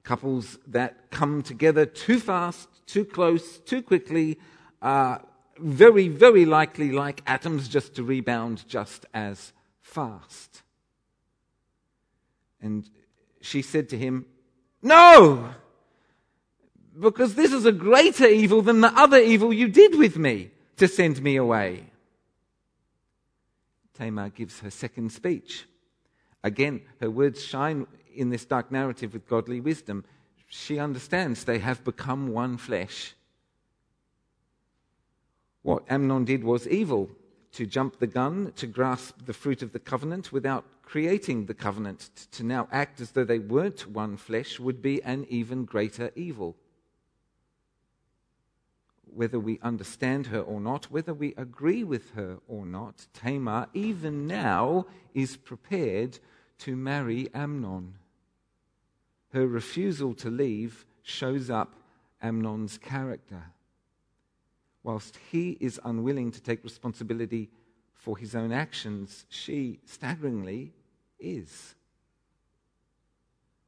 Couples 0.02 0.58
that 0.66 1.10
come 1.10 1.42
together 1.42 1.86
too 1.86 2.20
fast, 2.20 2.68
too 2.90 3.04
close, 3.04 3.58
too 3.58 3.82
quickly 3.82 4.38
are 4.82 5.22
very, 5.58 6.08
very 6.08 6.44
likely 6.44 6.90
like 6.90 7.22
atoms 7.26 7.68
just 7.68 7.94
to 7.94 8.02
rebound 8.02 8.66
just 8.68 9.06
as 9.12 9.52
fast. 9.82 10.62
And 12.60 12.88
she 13.40 13.62
said 13.62 13.88
to 13.90 13.98
him, 13.98 14.26
No! 14.82 15.54
Because 16.98 17.34
this 17.34 17.52
is 17.52 17.64
a 17.64 17.72
greater 17.72 18.26
evil 18.26 18.62
than 18.62 18.80
the 18.80 18.92
other 18.98 19.18
evil 19.18 19.52
you 19.52 19.68
did 19.68 19.96
with 19.96 20.16
me 20.16 20.50
to 20.76 20.88
send 20.88 21.22
me 21.22 21.36
away. 21.36 21.86
Tamar 23.94 24.30
gives 24.30 24.60
her 24.60 24.70
second 24.70 25.12
speech. 25.12 25.66
Again, 26.42 26.82
her 27.00 27.10
words 27.10 27.44
shine 27.44 27.86
in 28.14 28.30
this 28.30 28.44
dark 28.44 28.72
narrative 28.72 29.12
with 29.12 29.28
godly 29.28 29.60
wisdom. 29.60 30.04
She 30.52 30.80
understands 30.80 31.44
they 31.44 31.60
have 31.60 31.84
become 31.84 32.32
one 32.32 32.56
flesh. 32.56 33.14
What 35.62 35.84
Amnon 35.88 36.24
did 36.24 36.42
was 36.42 36.66
evil 36.66 37.08
to 37.52 37.66
jump 37.66 37.98
the 37.98 38.08
gun, 38.08 38.52
to 38.56 38.66
grasp 38.66 39.26
the 39.26 39.32
fruit 39.32 39.62
of 39.62 39.72
the 39.72 39.78
covenant 39.78 40.32
without 40.32 40.64
creating 40.82 41.46
the 41.46 41.54
covenant, 41.54 42.10
to 42.32 42.42
now 42.42 42.66
act 42.72 43.00
as 43.00 43.12
though 43.12 43.24
they 43.24 43.38
weren't 43.38 43.88
one 43.88 44.16
flesh 44.16 44.58
would 44.58 44.82
be 44.82 45.00
an 45.04 45.24
even 45.28 45.64
greater 45.64 46.10
evil. 46.16 46.56
Whether 49.04 49.38
we 49.38 49.60
understand 49.62 50.26
her 50.28 50.40
or 50.40 50.60
not, 50.60 50.90
whether 50.90 51.14
we 51.14 51.32
agree 51.36 51.84
with 51.84 52.10
her 52.14 52.38
or 52.48 52.66
not, 52.66 53.06
Tamar, 53.14 53.68
even 53.72 54.26
now, 54.26 54.86
is 55.14 55.36
prepared 55.36 56.18
to 56.58 56.74
marry 56.74 57.28
Amnon. 57.34 57.94
Her 59.32 59.46
refusal 59.46 60.14
to 60.14 60.30
leave 60.30 60.86
shows 61.02 61.50
up 61.50 61.74
Amnon's 62.22 62.78
character. 62.78 63.44
Whilst 64.82 65.18
he 65.30 65.56
is 65.60 65.80
unwilling 65.84 66.32
to 66.32 66.40
take 66.40 66.64
responsibility 66.64 67.50
for 67.94 68.16
his 68.16 68.34
own 68.34 68.50
actions, 68.50 69.26
she, 69.28 69.80
staggeringly, 69.84 70.72
is. 71.18 71.74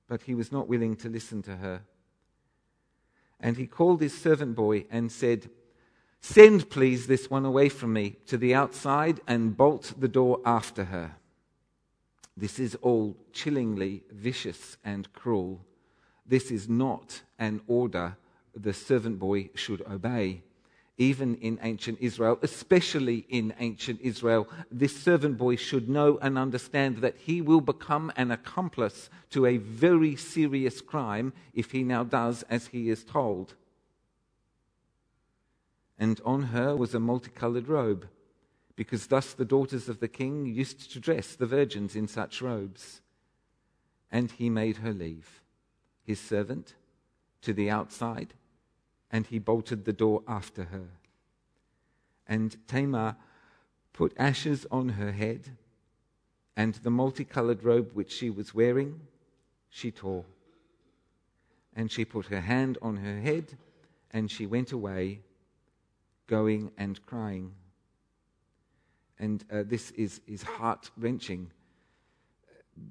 But 0.09 0.23
he 0.23 0.35
was 0.35 0.51
not 0.51 0.69
willing 0.69 0.97
to 0.97 1.09
listen 1.09 1.43
to 1.43 1.57
her. 1.57 1.83
And 3.39 3.57
he 3.57 3.67
called 3.67 4.01
his 4.01 4.17
servant 4.17 4.55
boy 4.55 4.87
and 4.91 5.13
said, 5.13 5.51
Send, 6.21 6.71
please, 6.71 7.07
this 7.07 7.29
one 7.29 7.45
away 7.45 7.69
from 7.69 7.93
me 7.93 8.17
to 8.27 8.37
the 8.37 8.55
outside 8.55 9.21
and 9.27 9.57
bolt 9.57 9.95
the 9.99 10.09
door 10.09 10.41
after 10.45 10.85
her. 10.85 11.17
This 12.37 12.59
is 12.59 12.75
all 12.77 13.17
chillingly 13.33 14.03
vicious 14.11 14.77
and 14.85 15.13
cruel. 15.13 15.61
This 16.27 16.51
is 16.51 16.69
not 16.69 17.23
an 17.39 17.61
order 17.67 18.17
the 18.55 18.73
servant 18.73 19.19
boy 19.19 19.51
should 19.55 19.83
obey. 19.83 20.43
Even 20.99 21.37
in 21.37 21.59
ancient 21.63 21.99
Israel, 22.01 22.39
especially 22.43 23.27
in 23.29 23.55
ancient 23.59 24.01
Israel, 24.03 24.47
this 24.71 24.95
servant 24.95 25.39
boy 25.39 25.57
should 25.57 25.89
know 25.89 26.19
and 26.21 26.39
understand 26.39 26.99
that 26.99 27.17
he 27.17 27.41
will 27.41 27.63
become 27.63 28.13
an 28.17 28.31
accomplice 28.31 29.09
to 29.31 29.47
a 29.47 29.57
very 29.57 30.17
serious 30.17 30.81
crime 30.81 31.33
if 31.55 31.73
he 31.73 31.83
now 31.83 32.05
does 32.05 32.45
as 32.45 32.69
he 32.69 32.91
is 32.91 33.05
told. 33.05 33.55
and 36.03 36.21
on 36.25 36.43
her 36.43 36.75
was 36.75 36.97
a 36.97 36.99
multicolored 36.99 37.69
robe, 37.69 38.09
because 38.83 39.07
thus 39.07 39.33
the 39.33 39.45
daughters 39.45 39.89
of 39.89 40.01
the 40.01 40.09
king 40.09 40.45
used 40.45 40.91
to 40.91 40.99
dress 40.99 41.37
the 41.37 41.47
virgins 41.47 41.95
in 41.95 42.09
such 42.09 42.43
robes. 42.43 43.01
And 44.11 44.29
he 44.29 44.51
made 44.51 44.79
her 44.79 44.93
leave, 44.93 45.41
his 46.03 46.19
servant, 46.19 46.75
to 47.43 47.53
the 47.53 47.71
outside, 47.71 48.35
and 49.09 49.25
he 49.25 49.39
bolted 49.39 49.85
the 49.85 49.93
door 49.93 50.25
after 50.27 50.65
her. 50.65 50.89
And 52.27 52.57
Tamar 52.67 53.15
put 53.93 54.15
ashes 54.19 54.67
on 54.69 54.89
her 54.89 55.13
head, 55.13 55.57
and 56.57 56.75
the 56.75 56.91
multicolored 56.91 57.63
robe 57.63 57.93
which 57.93 58.11
she 58.11 58.31
was 58.31 58.53
wearing 58.53 58.99
she 59.71 59.93
tore. 59.93 60.25
And 61.77 61.89
she 61.89 62.05
put 62.05 62.27
her 62.27 62.41
hand 62.41 62.79
on 62.83 62.97
her 62.97 63.21
head, 63.21 63.57
and 64.11 64.29
she 64.29 64.45
went 64.45 64.73
away, 64.73 65.21
going 66.27 66.73
and 66.77 67.07
crying. 67.07 67.55
And 69.23 69.45
uh, 69.53 69.63
this 69.65 69.93
is, 69.93 70.21
is 70.27 70.43
heart 70.43 70.91
wrenching. 70.97 71.53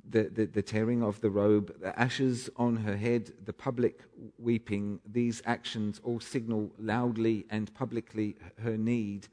The, 0.09 0.29
the, 0.29 0.45
the 0.45 0.61
tearing 0.61 1.03
of 1.03 1.19
the 1.19 1.29
robe, 1.29 1.75
the 1.81 1.99
ashes 1.99 2.49
on 2.55 2.77
her 2.77 2.95
head, 2.95 3.33
the 3.43 3.51
public 3.51 3.99
weeping, 4.39 5.01
these 5.05 5.41
actions 5.45 5.99
all 6.05 6.21
signal 6.21 6.71
loudly 6.79 7.45
and 7.49 7.73
publicly 7.73 8.37
her 8.63 8.77
need 8.77 9.27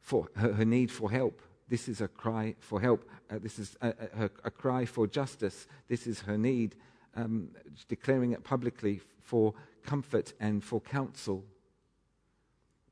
for, 0.00 0.28
her, 0.36 0.52
her 0.52 0.64
need 0.64 0.92
for 0.92 1.10
help. 1.10 1.42
This 1.68 1.88
is 1.88 2.00
a 2.00 2.06
cry 2.06 2.54
for 2.60 2.80
help. 2.80 3.08
Uh, 3.28 3.38
this 3.42 3.58
is 3.58 3.76
a, 3.80 3.88
a, 3.88 4.30
a, 4.44 4.50
cry 4.52 4.84
for 4.84 5.08
justice. 5.08 5.66
This 5.88 6.06
is 6.06 6.20
her 6.20 6.38
need, 6.38 6.76
um, 7.16 7.48
declaring 7.88 8.32
it 8.32 8.44
publicly 8.44 9.00
for 9.20 9.52
comfort 9.82 10.32
and 10.38 10.62
for 10.62 10.80
counsel. 10.80 11.44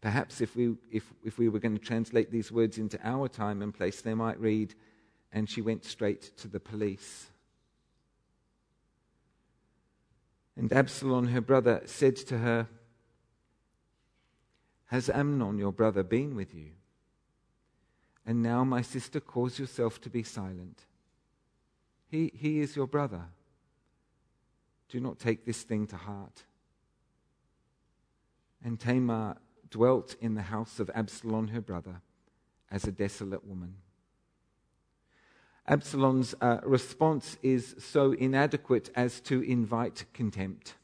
Perhaps 0.01 0.41
if 0.41 0.55
we, 0.55 0.77
if, 0.93 1.13
if 1.25 1.39
we 1.39 1.49
were 1.49 1.59
going 1.59 1.77
to 1.77 1.85
translate 1.85 2.31
these 2.31 2.53
words 2.53 2.79
into 2.79 2.99
our 3.03 3.29
time 3.29 3.63
and 3.63 3.75
place, 3.75 4.01
they 4.01 4.15
might 4.15 4.39
read, 4.39 4.75
and 5.33 5.51
she 5.51 5.61
went 5.61 5.85
straight 5.85 6.37
to 6.37 6.49
the 6.49 6.61
police. 6.61 7.31
And 10.57 10.73
Absalom, 10.73 11.29
her 11.29 11.41
brother, 11.41 11.83
said 11.87 12.17
to 12.17 12.39
her, 12.39 12.69
Has 14.87 15.11
Amnon, 15.11 15.59
your 15.59 15.73
brother, 15.73 16.03
been 16.03 16.37
with 16.37 16.55
you? 16.55 16.71
And 18.25 18.43
now, 18.43 18.63
my 18.63 18.83
sister, 18.83 19.21
cause 19.21 19.59
yourself 19.59 20.01
to 20.03 20.11
be 20.11 20.23
silent. 20.23 20.85
He, 22.09 22.31
he 22.35 22.61
is 22.61 22.77
your 22.77 22.87
brother. 22.87 23.23
Do 24.89 25.01
not 25.01 25.19
take 25.19 25.45
this 25.45 25.63
thing 25.63 25.87
to 25.89 25.97
heart. 25.97 26.45
And 28.65 28.79
Tamar 28.79 29.37
dwelt 29.71 30.17
in 30.21 30.35
the 30.35 30.43
house 30.43 30.81
of 30.81 30.91
Absalom, 30.95 31.49
her 31.49 31.61
brother, 31.61 32.01
as 32.71 32.85
a 32.85 32.93
desolate 32.93 33.45
woman. 33.47 33.75
Absalom's 35.67 36.35
uh, 36.41 36.61
response 36.65 37.37
is 37.43 37.75
so 37.79 38.13
inadequate 38.13 38.91
as 38.95 39.21
to 39.21 39.43
invite 39.43 40.07
contempt. 40.15 40.75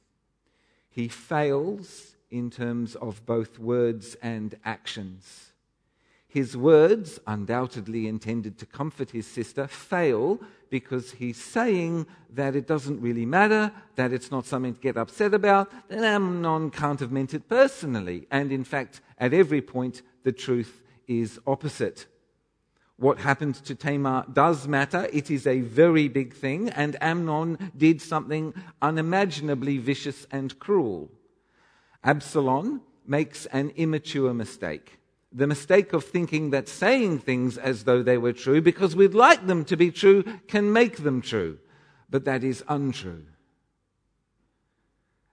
He 0.90 1.08
fails 1.08 2.16
in 2.30 2.50
terms 2.50 2.94
of 2.96 3.24
both 3.24 3.58
words 3.58 4.16
and 4.22 4.54
actions. 4.64 5.52
His 6.28 6.56
words, 6.56 7.20
undoubtedly 7.26 8.06
intended 8.08 8.58
to 8.58 8.66
comfort 8.66 9.12
his 9.12 9.26
sister, 9.26 9.66
fail 9.66 10.40
because 10.74 11.12
he's 11.12 11.40
saying 11.40 12.04
that 12.30 12.56
it 12.56 12.66
doesn't 12.66 13.00
really 13.00 13.24
matter, 13.24 13.70
that 13.94 14.12
it's 14.12 14.32
not 14.32 14.44
something 14.44 14.74
to 14.74 14.80
get 14.80 14.96
upset 14.96 15.32
about, 15.32 15.70
that 15.86 16.02
Amnon 16.02 16.68
can't 16.72 16.98
have 16.98 17.12
meant 17.12 17.32
it 17.32 17.48
personally. 17.48 18.26
And 18.28 18.50
in 18.50 18.64
fact, 18.64 19.00
at 19.16 19.32
every 19.32 19.62
point, 19.62 20.02
the 20.24 20.32
truth 20.32 20.82
is 21.06 21.38
opposite. 21.46 22.06
What 22.96 23.20
happened 23.20 23.54
to 23.66 23.76
Tamar 23.76 24.24
does 24.32 24.66
matter. 24.66 25.08
It 25.12 25.30
is 25.30 25.46
a 25.46 25.60
very 25.60 26.08
big 26.08 26.34
thing, 26.34 26.70
and 26.70 26.96
Amnon 27.00 27.70
did 27.76 28.02
something 28.02 28.52
unimaginably 28.82 29.78
vicious 29.78 30.26
and 30.32 30.58
cruel. 30.58 31.08
Absalom 32.02 32.82
makes 33.06 33.46
an 33.46 33.70
immature 33.76 34.34
mistake 34.34 34.98
the 35.34 35.48
mistake 35.48 35.92
of 35.92 36.04
thinking 36.04 36.50
that 36.50 36.68
saying 36.68 37.18
things 37.18 37.58
as 37.58 37.84
though 37.84 38.02
they 38.02 38.16
were 38.16 38.32
true 38.32 38.62
because 38.62 38.94
we'd 38.94 39.14
like 39.14 39.46
them 39.46 39.64
to 39.64 39.76
be 39.76 39.90
true 39.90 40.22
can 40.46 40.72
make 40.72 40.98
them 40.98 41.20
true. 41.20 41.58
But 42.08 42.24
that 42.24 42.44
is 42.44 42.62
untrue. 42.68 43.24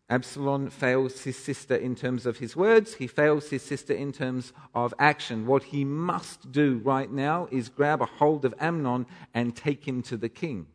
Absalom 0.09 0.69
fails 0.69 1.21
his 1.21 1.37
sister 1.37 1.75
in 1.75 1.95
terms 1.95 2.25
of 2.25 2.39
his 2.39 2.53
words, 2.55 2.95
he 2.95 3.07
fails 3.07 3.49
his 3.49 3.61
sister 3.61 3.93
in 3.93 4.11
terms 4.11 4.51
of 4.75 4.93
action. 4.99 5.45
What 5.45 5.63
he 5.63 5.85
must 5.85 6.51
do 6.51 6.81
right 6.83 7.09
now 7.09 7.47
is 7.49 7.69
grab 7.69 8.01
a 8.01 8.05
hold 8.05 8.43
of 8.43 8.53
Amnon 8.59 9.05
and 9.33 9.55
take 9.55 9.87
him 9.87 10.01
to 10.03 10.17
the 10.17 10.27
king. 10.27 10.65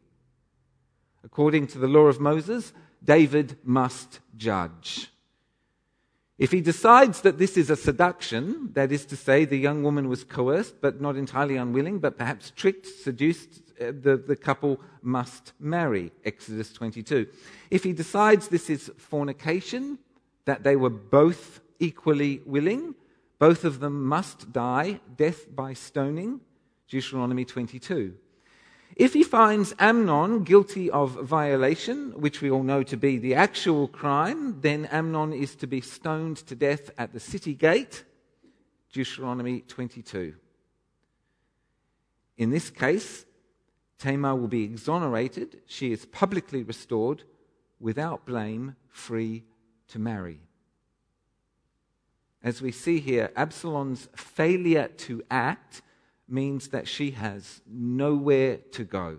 According 1.22 1.66
to 1.68 1.78
the 1.78 1.88
law 1.88 2.06
of 2.06 2.20
Moses, 2.20 2.72
David 3.04 3.58
must 3.62 4.20
judge. 4.36 5.10
If 6.38 6.52
he 6.52 6.60
decides 6.60 7.22
that 7.22 7.38
this 7.38 7.56
is 7.56 7.70
a 7.70 7.76
seduction, 7.76 8.70
that 8.74 8.92
is 8.92 9.06
to 9.06 9.16
say, 9.16 9.46
the 9.46 9.58
young 9.58 9.82
woman 9.82 10.08
was 10.08 10.22
coerced 10.22 10.80
but 10.82 11.00
not 11.00 11.16
entirely 11.16 11.56
unwilling, 11.56 11.98
but 11.98 12.18
perhaps 12.18 12.52
tricked, 12.54 12.86
seduced, 12.86 13.62
uh, 13.80 13.86
the, 13.86 14.22
the 14.26 14.36
couple 14.36 14.78
must 15.00 15.54
marry. 15.58 16.12
Exodus 16.24 16.72
22. 16.74 17.26
If 17.70 17.84
he 17.84 17.94
decides 17.94 18.48
this 18.48 18.68
is 18.68 18.90
fornication, 18.98 19.98
that 20.44 20.62
they 20.62 20.76
were 20.76 20.90
both 20.90 21.60
equally 21.78 22.42
willing, 22.44 22.94
both 23.38 23.64
of 23.64 23.80
them 23.80 24.04
must 24.04 24.52
die, 24.52 25.00
death 25.16 25.54
by 25.54 25.72
stoning. 25.72 26.40
Deuteronomy 26.88 27.44
22. 27.44 28.14
If 28.96 29.12
he 29.12 29.22
finds 29.22 29.74
Amnon 29.78 30.42
guilty 30.42 30.90
of 30.90 31.10
violation, 31.10 32.12
which 32.12 32.40
we 32.40 32.50
all 32.50 32.62
know 32.62 32.82
to 32.84 32.96
be 32.96 33.18
the 33.18 33.34
actual 33.34 33.88
crime, 33.88 34.62
then 34.62 34.86
Amnon 34.86 35.34
is 35.34 35.54
to 35.56 35.66
be 35.66 35.82
stoned 35.82 36.38
to 36.38 36.54
death 36.54 36.90
at 36.96 37.12
the 37.12 37.20
city 37.20 37.52
gate. 37.52 38.04
Deuteronomy 38.90 39.60
22. 39.60 40.34
In 42.38 42.50
this 42.50 42.70
case, 42.70 43.26
Tamar 43.98 44.34
will 44.34 44.48
be 44.48 44.64
exonerated. 44.64 45.60
She 45.66 45.92
is 45.92 46.06
publicly 46.06 46.62
restored 46.62 47.24
without 47.78 48.24
blame, 48.24 48.76
free 48.88 49.44
to 49.88 49.98
marry. 49.98 50.40
As 52.42 52.62
we 52.62 52.72
see 52.72 53.00
here, 53.00 53.30
Absalom's 53.36 54.08
failure 54.16 54.88
to 54.88 55.22
act 55.30 55.82
means 56.28 56.68
that 56.68 56.88
she 56.88 57.12
has 57.12 57.60
nowhere 57.66 58.58
to 58.72 58.84
go. 58.84 59.18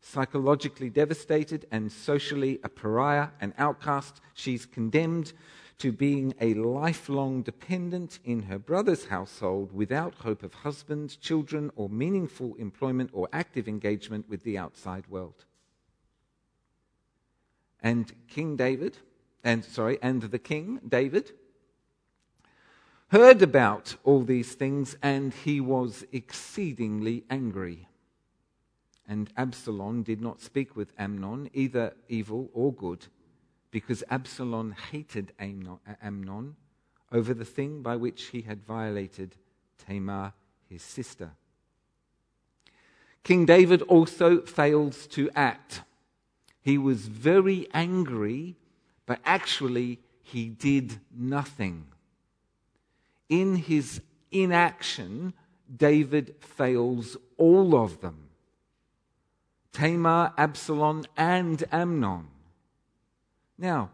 Psychologically 0.00 0.90
devastated 0.90 1.66
and 1.70 1.90
socially 1.90 2.60
a 2.62 2.68
pariah, 2.68 3.28
an 3.40 3.52
outcast, 3.58 4.20
she's 4.34 4.64
condemned 4.64 5.32
to 5.78 5.92
being 5.92 6.34
a 6.40 6.54
lifelong 6.54 7.42
dependent 7.42 8.18
in 8.24 8.42
her 8.42 8.58
brother's 8.58 9.06
household 9.06 9.72
without 9.72 10.14
hope 10.14 10.42
of 10.42 10.52
husband, 10.54 11.20
children, 11.20 11.70
or 11.76 11.88
meaningful 11.88 12.54
employment 12.56 13.10
or 13.12 13.28
active 13.32 13.68
engagement 13.68 14.28
with 14.28 14.42
the 14.42 14.58
outside 14.58 15.06
world. 15.08 15.44
And 17.80 18.12
King 18.26 18.56
David, 18.56 18.98
and 19.44 19.64
sorry, 19.64 19.98
and 20.02 20.22
the 20.22 20.38
king, 20.38 20.80
David, 20.88 21.32
heard 23.08 23.40
about 23.40 23.96
all 24.04 24.22
these 24.22 24.54
things 24.54 24.96
and 25.02 25.32
he 25.32 25.60
was 25.60 26.04
exceedingly 26.12 27.24
angry. 27.30 27.88
And 29.06 29.30
Absalom 29.36 30.02
did 30.02 30.20
not 30.20 30.42
speak 30.42 30.76
with 30.76 30.92
Amnon, 30.98 31.48
either 31.54 31.94
evil 32.08 32.50
or 32.52 32.72
good, 32.72 33.06
because 33.70 34.04
Absalom 34.10 34.74
hated 34.90 35.32
Amnon 35.38 36.56
over 37.10 37.32
the 37.32 37.44
thing 37.44 37.80
by 37.80 37.96
which 37.96 38.24
he 38.26 38.42
had 38.42 38.66
violated 38.66 39.36
Tamar, 39.78 40.34
his 40.68 40.82
sister. 40.82 41.30
King 43.24 43.46
David 43.46 43.80
also 43.82 44.42
fails 44.42 45.06
to 45.08 45.30
act. 45.34 45.82
He 46.60 46.76
was 46.76 47.08
very 47.08 47.66
angry, 47.72 48.56
but 49.06 49.20
actually 49.24 50.00
he 50.20 50.50
did 50.50 51.00
nothing 51.16 51.86
in 53.28 53.56
his 53.56 54.00
inaction, 54.30 55.34
David 55.74 56.34
fails 56.40 57.16
all 57.36 57.74
of 57.74 58.00
them 58.00 58.28
Tamar, 59.72 60.32
Absalom, 60.36 61.04
and 61.16 61.62
Amnon. 61.70 62.26
Now, 63.56 63.90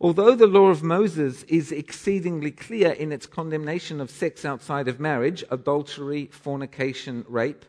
although 0.00 0.34
the 0.34 0.46
law 0.46 0.68
of 0.68 0.82
Moses 0.82 1.42
is 1.44 1.72
exceedingly 1.72 2.52
clear 2.52 2.92
in 2.92 3.10
its 3.10 3.26
condemnation 3.26 4.00
of 4.00 4.10
sex 4.10 4.44
outside 4.44 4.86
of 4.86 5.00
marriage, 5.00 5.42
adultery, 5.50 6.26
fornication, 6.26 7.24
rape, 7.28 7.64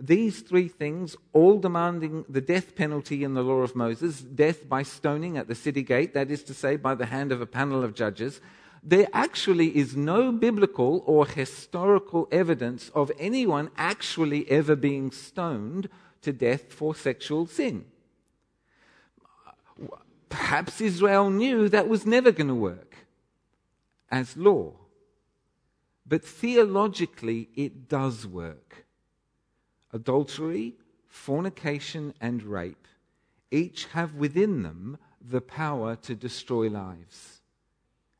these 0.00 0.40
three 0.40 0.68
things, 0.68 1.16
all 1.32 1.58
demanding 1.58 2.24
the 2.28 2.40
death 2.40 2.76
penalty 2.76 3.24
in 3.24 3.34
the 3.34 3.42
law 3.42 3.62
of 3.62 3.74
Moses, 3.74 4.20
death 4.20 4.68
by 4.68 4.82
stoning 4.82 5.36
at 5.36 5.48
the 5.48 5.54
city 5.56 5.82
gate, 5.82 6.14
that 6.14 6.30
is 6.30 6.44
to 6.44 6.54
say, 6.54 6.76
by 6.76 6.94
the 6.94 7.06
hand 7.06 7.32
of 7.32 7.40
a 7.40 7.46
panel 7.46 7.82
of 7.82 7.94
judges, 7.94 8.40
there 8.88 9.08
actually 9.12 9.76
is 9.76 9.94
no 9.94 10.32
biblical 10.32 11.02
or 11.04 11.26
historical 11.26 12.26
evidence 12.32 12.90
of 12.94 13.12
anyone 13.18 13.70
actually 13.76 14.50
ever 14.50 14.74
being 14.74 15.10
stoned 15.10 15.90
to 16.22 16.32
death 16.32 16.72
for 16.72 16.94
sexual 16.94 17.44
sin. 17.46 17.84
Perhaps 20.30 20.80
Israel 20.80 21.28
knew 21.28 21.68
that 21.68 21.86
was 21.86 22.06
never 22.06 22.32
going 22.32 22.48
to 22.48 22.54
work 22.54 22.96
as 24.10 24.38
law. 24.38 24.72
But 26.06 26.24
theologically, 26.24 27.50
it 27.54 27.90
does 27.90 28.26
work. 28.26 28.86
Adultery, 29.92 30.76
fornication, 31.06 32.14
and 32.22 32.42
rape 32.42 32.88
each 33.50 33.84
have 33.86 34.14
within 34.14 34.62
them 34.62 34.96
the 35.20 35.42
power 35.42 35.94
to 35.96 36.14
destroy 36.14 36.68
lives. 36.70 37.37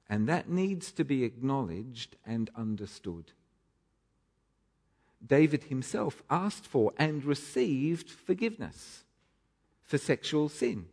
And 0.08 0.28
that 0.28 0.48
needs 0.48 0.90
to 0.92 1.04
be 1.04 1.24
acknowledged 1.24 2.16
and 2.24 2.50
understood. 2.56 3.32
David 5.26 5.64
himself 5.64 6.22
asked 6.30 6.66
for 6.66 6.92
and 6.96 7.24
received 7.24 8.10
forgiveness 8.10 9.04
for 9.82 9.98
sexual 9.98 10.48
sin. 10.48 10.86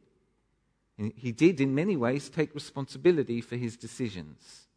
He 0.98 1.32
did, 1.32 1.60
in 1.60 1.76
many 1.76 1.98
ways, 1.98 2.30
take 2.30 2.56
responsibility 2.56 3.42
for 3.42 3.58
his 3.58 3.76
decisions. 3.76 4.68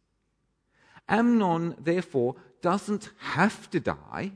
Amnon, 1.07 1.75
therefore, 1.79 2.35
doesn't 2.61 3.09
have 3.19 3.69
to 3.71 3.79
die, 3.79 4.33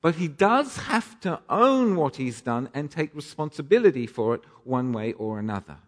but 0.00 0.16
he 0.16 0.28
does 0.28 0.76
have 0.76 1.18
to 1.20 1.40
own 1.48 1.96
what 1.96 2.16
he's 2.16 2.40
done 2.40 2.68
and 2.74 2.90
take 2.90 3.14
responsibility 3.14 4.06
for 4.06 4.34
it 4.34 4.42
one 4.64 4.92
way 4.92 5.14
or 5.14 5.38
another. 5.38 5.78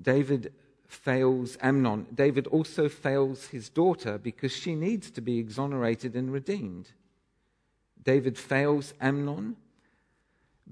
David 0.00 0.52
fails 0.86 1.58
Amnon. 1.60 2.06
David 2.14 2.46
also 2.46 2.88
fails 2.88 3.48
his 3.48 3.68
daughter 3.68 4.18
because 4.18 4.52
she 4.52 4.74
needs 4.74 5.10
to 5.12 5.20
be 5.20 5.38
exonerated 5.38 6.14
and 6.14 6.32
redeemed. 6.32 6.90
David 8.02 8.38
fails 8.38 8.94
Amnon 9.00 9.56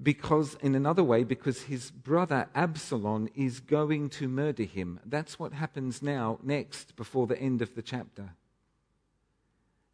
because, 0.01 0.55
in 0.61 0.75
another 0.75 1.03
way, 1.03 1.23
because 1.23 1.63
his 1.63 1.91
brother 1.91 2.47
Absalom 2.53 3.29
is 3.35 3.59
going 3.59 4.09
to 4.09 4.27
murder 4.27 4.63
him. 4.63 4.99
That's 5.05 5.39
what 5.39 5.53
happens 5.53 6.01
now, 6.01 6.39
next, 6.43 6.95
before 6.95 7.27
the 7.27 7.39
end 7.39 7.61
of 7.61 7.75
the 7.75 7.81
chapter. 7.81 8.29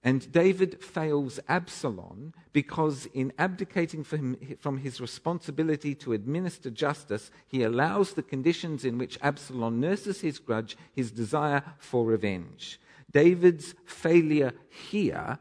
And 0.03 0.29
David 0.33 0.83
fails 0.83 1.39
Absalom 1.47 2.33
because, 2.51 3.07
in 3.13 3.31
abdicating 3.39 4.03
from, 4.03 4.77
his 4.77 4.99
responsibility 4.99 5.95
to 5.95 6.11
administer 6.11 6.69
justice, 6.69 7.31
he 7.47 7.63
allows 7.63 8.13
the 8.13 8.21
conditions 8.21 8.83
in 8.83 8.97
which 8.97 9.17
Absalom 9.21 9.79
nurses 9.79 10.19
his 10.19 10.39
grudge, 10.39 10.75
his 10.93 11.09
desire 11.09 11.63
for 11.79 12.05
revenge. 12.05 12.81
David's 13.11 13.75
failure 13.85 14.51
here 14.69 15.39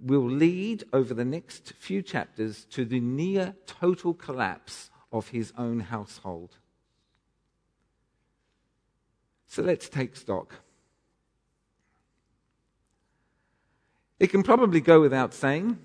will 0.00 0.28
lead 0.28 0.82
over 0.92 1.14
the 1.14 1.24
next 1.24 1.72
few 1.78 2.02
chapters 2.02 2.64
to 2.70 2.84
the 2.84 2.98
near 2.98 3.54
total 3.66 4.14
collapse 4.14 4.90
of 5.12 5.28
his 5.28 5.52
own 5.56 5.78
household. 5.78 6.56
So 9.46 9.62
let's 9.62 9.88
take 9.88 10.16
stock. 10.16 10.56
It 14.22 14.30
can 14.30 14.44
probably 14.44 14.80
go 14.80 15.00
without 15.00 15.34
saying. 15.34 15.78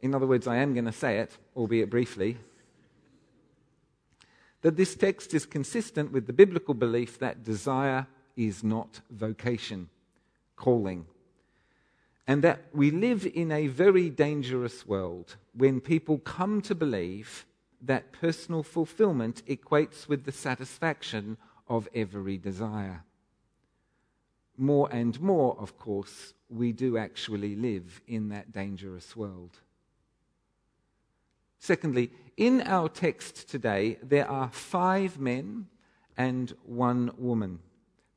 In 0.00 0.14
other 0.14 0.28
words, 0.28 0.46
I 0.46 0.58
am 0.58 0.74
going 0.74 0.84
to 0.84 0.92
say 0.92 1.18
it, 1.18 1.36
albeit 1.56 1.90
briefly, 1.90 2.36
that 4.62 4.76
this 4.76 4.94
text 4.94 5.34
is 5.34 5.44
consistent 5.44 6.12
with 6.12 6.28
the 6.28 6.32
biblical 6.32 6.72
belief 6.72 7.18
that 7.18 7.42
desire 7.42 8.06
is 8.36 8.62
not 8.62 9.00
vocation, 9.10 9.88
calling 10.54 11.06
and 12.28 12.42
that 12.42 12.62
we 12.72 12.92
live 12.92 13.26
in 13.34 13.50
a 13.50 13.66
very 13.66 14.08
dangerous 14.08 14.86
world 14.86 15.34
when 15.52 15.80
people 15.80 16.18
come 16.18 16.60
to 16.62 16.76
believe 16.76 17.44
that 17.82 18.12
personal 18.12 18.62
fulfillment 18.62 19.42
equates 19.46 20.06
with 20.06 20.24
the 20.24 20.32
satisfaction 20.32 21.36
of 21.68 21.88
every 21.92 22.38
desire. 22.38 23.02
More 24.56 24.88
and 24.92 25.20
more, 25.20 25.56
of 25.58 25.78
course, 25.78 26.34
we 26.48 26.72
do 26.72 26.96
actually 26.96 27.56
live 27.56 28.00
in 28.06 28.28
that 28.28 28.52
dangerous 28.52 29.16
world. 29.16 29.58
Secondly, 31.58 32.10
in 32.36 32.60
our 32.62 32.88
text 32.88 33.48
today, 33.48 33.98
there 34.02 34.28
are 34.28 34.50
five 34.50 35.18
men 35.18 35.66
and 36.16 36.54
one 36.64 37.10
woman. 37.16 37.58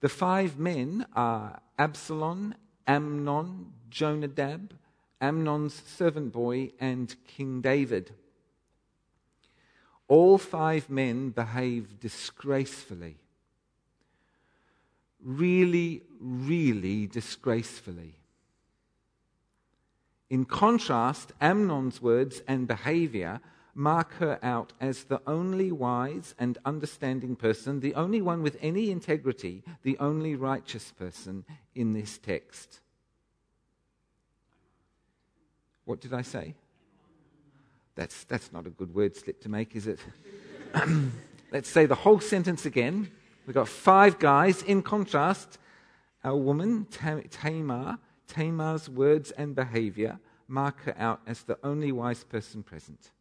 The 0.02 0.10
five 0.10 0.60
men 0.60 1.06
are 1.16 1.60
Absalom, 1.80 2.54
Amnon, 2.86 3.74
Jonadab, 3.90 4.74
Amnon's 5.20 5.74
servant 5.74 6.34
boy, 6.34 6.72
and 6.80 7.16
King 7.26 7.62
David. 7.62 8.14
All 10.08 10.38
five 10.38 10.90
men 10.90 11.32
behave 11.32 12.00
disgracefully. 12.00 13.18
Really, 15.24 16.04
really 16.20 17.08
disgracefully. 17.08 18.16
In 20.30 20.46
contrast, 20.46 21.32
Amnon's 21.40 22.02
words 22.02 22.42
and 22.48 22.68
behavior 22.68 23.40
mark 23.74 24.14
her 24.16 24.40
out 24.42 24.74
as 24.82 25.04
the 25.04 25.22
only 25.28 25.72
wise 25.72 26.34
and 26.40 26.58
understanding 26.66 27.36
person, 27.36 27.80
the 27.80 27.94
only 27.94 28.22
one 28.22 28.42
with 28.42 28.58
any 28.60 28.90
integrity, 28.90 29.64
the 29.84 29.98
only 30.00 30.36
righteous 30.36 30.92
person 30.92 31.46
in 31.76 31.94
this 31.94 32.18
text. 32.18 32.82
What 35.86 36.02
did 36.02 36.14
I 36.14 36.24
say? 36.24 36.56
That's, 37.96 38.26
that's 38.26 38.52
not 38.52 38.68
a 38.68 38.72
good 38.72 38.94
word 38.94 39.16
slip 39.16 39.42
to 39.42 39.50
make, 39.50 39.76
is 39.76 39.88
it? 39.88 40.00
Let's 41.52 41.70
say 41.70 41.86
the 41.86 41.96
whole 41.96 42.20
sentence 42.20 42.66
again. 42.66 43.12
We've 43.48 43.54
got 43.54 43.70
five 43.70 44.20
guys. 44.20 44.62
In 44.62 44.82
contrast, 44.82 45.58
our 46.22 46.36
woman, 46.36 46.86
Tamar, 46.92 47.98
Tamar's 48.28 48.90
words 48.90 49.32
and 49.32 49.56
behavior 49.56 50.20
mark 50.50 50.84
her 50.84 50.96
out 50.98 51.22
as 51.26 51.44
the 51.44 51.58
only 51.64 51.94
wise 51.94 52.26
person 52.26 52.62
present, 52.62 53.12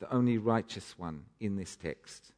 the 0.00 0.12
only 0.12 0.36
righteous 0.36 0.98
one 0.98 1.26
in 1.38 1.54
this 1.54 1.76
text. 1.76 2.32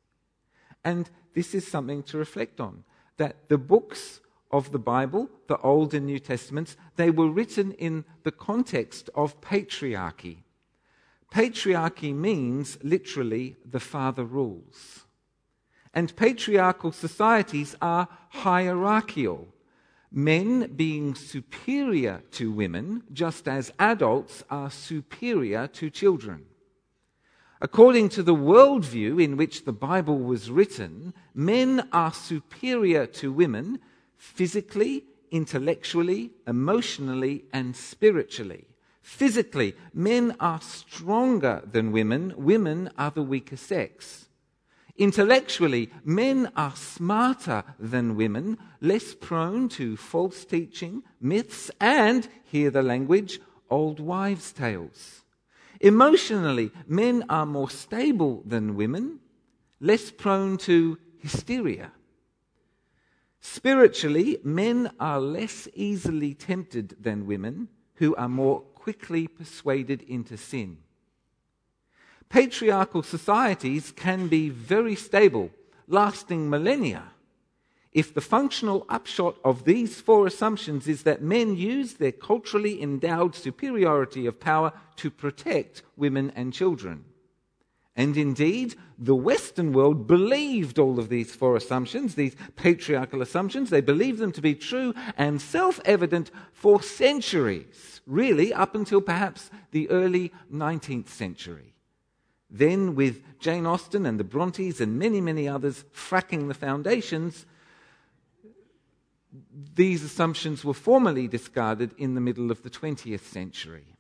And 0.84 1.08
this 1.34 1.54
is 1.54 1.66
something 1.66 2.02
to 2.04 2.18
reflect 2.18 2.60
on 2.60 2.84
that 3.16 3.48
the 3.48 3.58
books 3.58 4.20
of 4.50 4.70
the 4.70 4.78
Bible, 4.78 5.30
the 5.46 5.56
Old 5.58 5.94
and 5.94 6.04
New 6.04 6.18
Testaments, 6.18 6.76
they 6.96 7.10
were 7.10 7.30
written 7.30 7.72
in 7.72 8.04
the 8.22 8.32
context 8.32 9.08
of 9.14 9.40
patriarchy. 9.40 10.42
Patriarchy 11.32 12.14
means 12.14 12.76
literally 12.82 13.56
the 13.64 13.80
father 13.80 14.24
rules. 14.24 15.03
And 15.94 16.14
patriarchal 16.16 16.92
societies 16.92 17.76
are 17.80 18.08
hierarchical. 18.30 19.48
Men 20.10 20.72
being 20.74 21.14
superior 21.14 22.22
to 22.32 22.52
women, 22.52 23.04
just 23.12 23.48
as 23.48 23.72
adults 23.78 24.44
are 24.50 24.70
superior 24.70 25.66
to 25.68 25.90
children. 25.90 26.44
According 27.60 28.10
to 28.10 28.22
the 28.22 28.34
worldview 28.34 29.22
in 29.22 29.36
which 29.36 29.64
the 29.64 29.72
Bible 29.72 30.18
was 30.18 30.50
written, 30.50 31.14
men 31.32 31.88
are 31.92 32.12
superior 32.12 33.06
to 33.06 33.32
women 33.32 33.78
physically, 34.16 35.04
intellectually, 35.30 36.32
emotionally, 36.46 37.44
and 37.52 37.74
spiritually. 37.74 38.66
Physically, 39.00 39.74
men 39.92 40.36
are 40.40 40.60
stronger 40.60 41.62
than 41.70 41.92
women, 41.92 42.34
women 42.36 42.90
are 42.98 43.10
the 43.10 43.22
weaker 43.22 43.56
sex. 43.56 44.28
Intellectually, 44.96 45.90
men 46.04 46.52
are 46.56 46.76
smarter 46.76 47.64
than 47.80 48.14
women, 48.14 48.58
less 48.80 49.14
prone 49.14 49.68
to 49.70 49.96
false 49.96 50.44
teaching, 50.44 51.02
myths, 51.20 51.70
and, 51.80 52.28
hear 52.44 52.70
the 52.70 52.82
language, 52.82 53.40
old 53.68 53.98
wives' 53.98 54.52
tales. 54.52 55.22
Emotionally, 55.80 56.70
men 56.86 57.24
are 57.28 57.46
more 57.46 57.68
stable 57.68 58.42
than 58.46 58.76
women, 58.76 59.18
less 59.80 60.12
prone 60.12 60.56
to 60.58 60.96
hysteria. 61.18 61.90
Spiritually, 63.40 64.38
men 64.44 64.92
are 65.00 65.20
less 65.20 65.66
easily 65.74 66.34
tempted 66.34 66.96
than 67.00 67.26
women, 67.26 67.68
who 67.96 68.14
are 68.14 68.28
more 68.28 68.60
quickly 68.60 69.26
persuaded 69.26 70.02
into 70.02 70.36
sin. 70.36 70.78
Patriarchal 72.34 73.04
societies 73.04 73.92
can 73.92 74.26
be 74.26 74.48
very 74.48 74.96
stable, 74.96 75.50
lasting 75.86 76.50
millennia, 76.50 77.04
if 77.92 78.12
the 78.12 78.20
functional 78.20 78.84
upshot 78.88 79.36
of 79.44 79.64
these 79.64 80.00
four 80.00 80.26
assumptions 80.26 80.88
is 80.88 81.04
that 81.04 81.22
men 81.22 81.56
use 81.56 81.94
their 81.94 82.10
culturally 82.10 82.82
endowed 82.82 83.36
superiority 83.36 84.26
of 84.26 84.40
power 84.40 84.72
to 84.96 85.12
protect 85.12 85.84
women 85.96 86.32
and 86.34 86.52
children. 86.52 87.04
And 87.94 88.16
indeed, 88.16 88.74
the 88.98 89.14
Western 89.14 89.72
world 89.72 90.08
believed 90.08 90.80
all 90.80 90.98
of 90.98 91.10
these 91.10 91.36
four 91.36 91.54
assumptions, 91.54 92.16
these 92.16 92.34
patriarchal 92.56 93.22
assumptions. 93.22 93.70
They 93.70 93.80
believed 93.80 94.18
them 94.18 94.32
to 94.32 94.42
be 94.42 94.56
true 94.56 94.92
and 95.16 95.40
self 95.40 95.78
evident 95.84 96.32
for 96.52 96.82
centuries, 96.82 98.00
really, 98.08 98.52
up 98.52 98.74
until 98.74 99.00
perhaps 99.00 99.52
the 99.70 99.88
early 99.88 100.32
19th 100.52 101.10
century. 101.10 101.73
Then, 102.56 102.94
with 102.94 103.40
Jane 103.40 103.66
Austen 103.66 104.06
and 104.06 104.18
the 104.18 104.22
Brontes 104.22 104.80
and 104.80 104.96
many, 104.96 105.20
many 105.20 105.48
others 105.48 105.84
fracking 105.92 106.46
the 106.46 106.54
foundations, 106.54 107.46
these 109.74 110.04
assumptions 110.04 110.64
were 110.64 110.72
formally 110.72 111.26
discarded 111.26 111.90
in 111.98 112.14
the 112.14 112.20
middle 112.20 112.52
of 112.52 112.62
the 112.62 112.70
20th 112.70 113.24
century. 113.24 113.96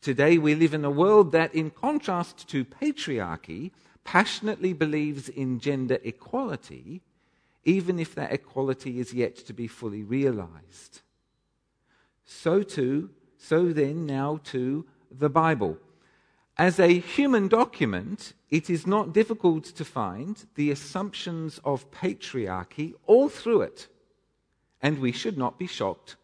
Today, 0.00 0.38
we 0.38 0.54
live 0.54 0.74
in 0.74 0.84
a 0.84 0.90
world 0.90 1.32
that, 1.32 1.52
in 1.56 1.70
contrast 1.70 2.46
to 2.50 2.64
patriarchy, 2.64 3.72
passionately 4.04 4.72
believes 4.72 5.28
in 5.28 5.58
gender 5.58 5.98
equality, 6.04 7.02
even 7.64 7.98
if 7.98 8.14
that 8.14 8.32
equality 8.32 9.00
is 9.00 9.12
yet 9.12 9.34
to 9.38 9.52
be 9.52 9.66
fully 9.66 10.04
realized. 10.04 11.00
So, 12.24 12.62
too, 12.62 13.10
so 13.38 13.72
then, 13.72 14.06
now 14.06 14.38
to 14.44 14.86
the 15.10 15.28
Bible. 15.28 15.78
As 16.58 16.80
a 16.80 16.98
human 16.98 17.48
document, 17.48 18.32
it 18.48 18.70
is 18.70 18.86
not 18.86 19.12
difficult 19.12 19.64
to 19.64 19.84
find 19.84 20.46
the 20.54 20.70
assumptions 20.70 21.60
of 21.64 21.90
patriarchy 21.90 22.94
all 23.06 23.28
through 23.28 23.62
it, 23.62 23.88
and 24.80 24.98
we 24.98 25.12
should 25.12 25.36
not 25.36 25.58
be 25.58 25.66
shocked 25.66 26.16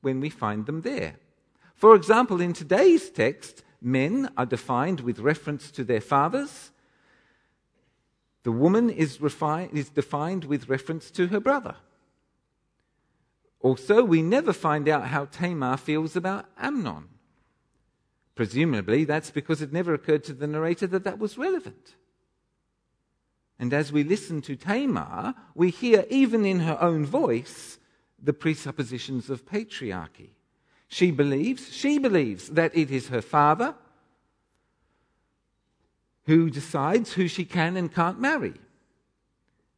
when 0.00 0.18
we 0.18 0.30
find 0.30 0.64
them 0.64 0.80
there. 0.80 1.16
For 1.74 1.94
example, 1.94 2.40
in 2.40 2.54
today's 2.54 3.10
text, 3.10 3.62
men 3.82 4.30
are 4.36 4.46
defined 4.46 5.00
with 5.00 5.18
reference 5.18 5.70
to 5.72 5.84
their 5.84 6.00
fathers. 6.00 6.70
The 8.44 8.52
woman 8.52 8.88
is, 8.88 9.18
refi- 9.18 9.72
is 9.74 9.90
defined 9.90 10.44
with 10.46 10.70
reference 10.70 11.10
to 11.12 11.26
her 11.28 11.40
brother. 11.40 11.76
Also, 13.60 14.02
we 14.02 14.22
never 14.22 14.54
find 14.54 14.88
out 14.88 15.08
how 15.08 15.26
Tamar 15.26 15.76
feels 15.76 16.16
about 16.16 16.46
Amnon. 16.56 17.08
Presumably, 18.40 19.04
that's 19.04 19.30
because 19.30 19.60
it 19.60 19.70
never 19.70 19.92
occurred 19.92 20.24
to 20.24 20.32
the 20.32 20.46
narrator 20.46 20.86
that 20.86 21.04
that 21.04 21.18
was 21.18 21.36
relevant. 21.36 21.96
And 23.58 23.74
as 23.74 23.92
we 23.92 24.02
listen 24.02 24.40
to 24.40 24.56
Tamar, 24.56 25.34
we 25.54 25.68
hear, 25.68 26.06
even 26.08 26.46
in 26.46 26.60
her 26.60 26.78
own 26.80 27.04
voice, 27.04 27.78
the 28.18 28.32
presuppositions 28.32 29.28
of 29.28 29.44
patriarchy. 29.44 30.30
She 30.88 31.10
believes, 31.10 31.70
she 31.70 31.98
believes 31.98 32.48
that 32.48 32.74
it 32.74 32.90
is 32.90 33.08
her 33.08 33.20
father 33.20 33.74
who 36.24 36.48
decides 36.48 37.12
who 37.12 37.28
she 37.28 37.44
can 37.44 37.76
and 37.76 37.94
can't 37.94 38.22
marry. 38.22 38.54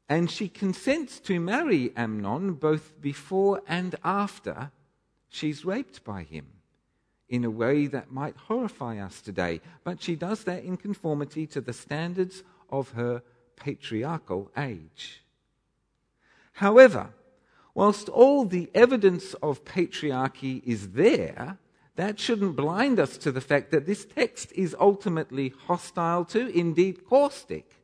And 0.08 0.30
she 0.30 0.48
consents 0.48 1.18
to 1.18 1.40
marry 1.40 1.90
Amnon 1.96 2.52
both 2.52 3.00
before 3.00 3.60
and 3.66 3.96
after 4.04 4.70
she's 5.28 5.64
raped 5.64 6.04
by 6.04 6.22
him 6.22 6.61
in 7.32 7.44
a 7.44 7.50
way 7.50 7.86
that 7.86 8.12
might 8.12 8.36
horrify 8.36 8.98
us 8.98 9.22
today. 9.22 9.62
But 9.84 10.02
she 10.02 10.14
does 10.14 10.44
that 10.44 10.64
in 10.64 10.76
conformity 10.76 11.46
to 11.48 11.62
the 11.62 11.72
standards 11.72 12.44
of 12.68 12.90
her 12.90 13.22
patriarchal 13.56 14.52
age. 14.54 15.24
However, 16.52 17.08
whilst 17.74 18.10
all 18.10 18.44
the 18.44 18.70
evidence 18.74 19.32
of 19.42 19.64
patriarchy 19.64 20.62
is 20.64 20.90
there, 20.90 21.56
that 21.96 22.20
shouldn't 22.20 22.54
blind 22.54 23.00
us 23.00 23.16
to 23.16 23.32
the 23.32 23.40
fact 23.40 23.70
that 23.70 23.86
this 23.86 24.04
text 24.04 24.52
is 24.52 24.76
ultimately 24.78 25.54
hostile 25.66 26.26
to, 26.26 26.48
indeed 26.48 27.06
caustic, 27.06 27.76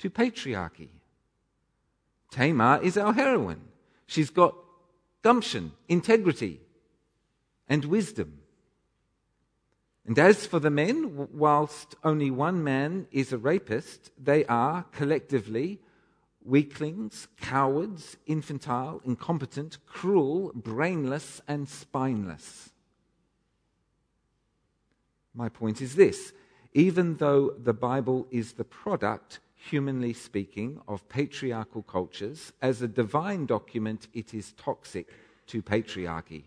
to 0.00 0.10
patriarchy. 0.10 0.88
Tamar 2.32 2.80
is 2.82 2.98
our 2.98 3.12
heroine. 3.12 3.68
She's 4.08 4.30
got 4.30 4.56
gumption, 5.22 5.70
integrity, 5.88 6.60
and 7.68 7.84
wisdom. 7.84 8.37
And 10.08 10.18
as 10.18 10.46
for 10.46 10.58
the 10.58 10.70
men, 10.70 11.28
whilst 11.34 11.94
only 12.02 12.30
one 12.30 12.64
man 12.64 13.06
is 13.12 13.30
a 13.30 13.36
rapist, 13.36 14.10
they 14.18 14.46
are 14.46 14.86
collectively 14.90 15.80
weaklings, 16.42 17.28
cowards, 17.38 18.16
infantile, 18.26 19.02
incompetent, 19.04 19.76
cruel, 19.84 20.50
brainless, 20.54 21.42
and 21.46 21.68
spineless. 21.68 22.70
My 25.34 25.50
point 25.50 25.82
is 25.82 25.94
this 25.94 26.32
even 26.72 27.18
though 27.18 27.50
the 27.62 27.74
Bible 27.74 28.26
is 28.30 28.54
the 28.54 28.64
product, 28.64 29.40
humanly 29.54 30.14
speaking, 30.14 30.80
of 30.88 31.06
patriarchal 31.10 31.82
cultures, 31.82 32.54
as 32.62 32.80
a 32.80 32.88
divine 32.88 33.44
document, 33.44 34.08
it 34.14 34.32
is 34.32 34.52
toxic 34.52 35.10
to 35.48 35.60
patriarchy. 35.60 36.44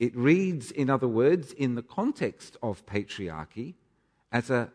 It 0.00 0.16
reads, 0.16 0.70
in 0.70 0.88
other 0.88 1.06
words, 1.06 1.52
in 1.52 1.74
the 1.74 1.82
context 1.82 2.56
of 2.62 2.86
patriarchy, 2.86 3.74
as 4.32 4.48
a 4.48 4.72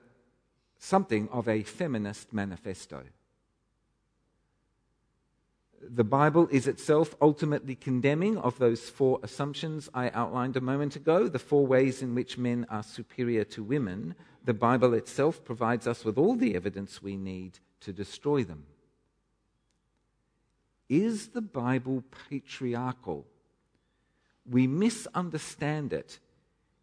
something 0.77 1.27
of 1.29 1.49
a 1.49 1.63
feminist 1.63 2.31
manifesto. 2.31 3.03
The 5.81 6.03
Bible 6.03 6.47
is 6.51 6.67
itself 6.67 7.15
ultimately 7.21 7.73
condemning 7.73 8.37
of 8.37 8.59
those 8.59 8.89
four 8.89 9.19
assumptions 9.23 9.89
I 9.95 10.09
outlined 10.09 10.57
a 10.57 10.61
moment 10.61 10.95
ago, 10.95 11.27
the 11.27 11.39
four 11.39 11.65
ways 11.65 12.03
in 12.03 12.13
which 12.13 12.37
men 12.37 12.67
are 12.69 12.83
superior 12.83 13.45
to 13.45 13.63
women. 13.63 14.13
The 14.43 14.53
Bible 14.53 14.93
itself 14.93 15.43
provides 15.43 15.87
us 15.87 16.05
with 16.05 16.19
all 16.19 16.35
the 16.35 16.55
evidence 16.55 17.01
we 17.01 17.17
need 17.17 17.59
to 17.81 17.91
destroy 17.91 18.43
them. 18.43 18.65
Is 20.87 21.29
the 21.29 21.41
Bible 21.41 22.03
patriarchal? 22.29 23.25
We 24.49 24.67
misunderstand 24.67 25.93
it 25.93 26.19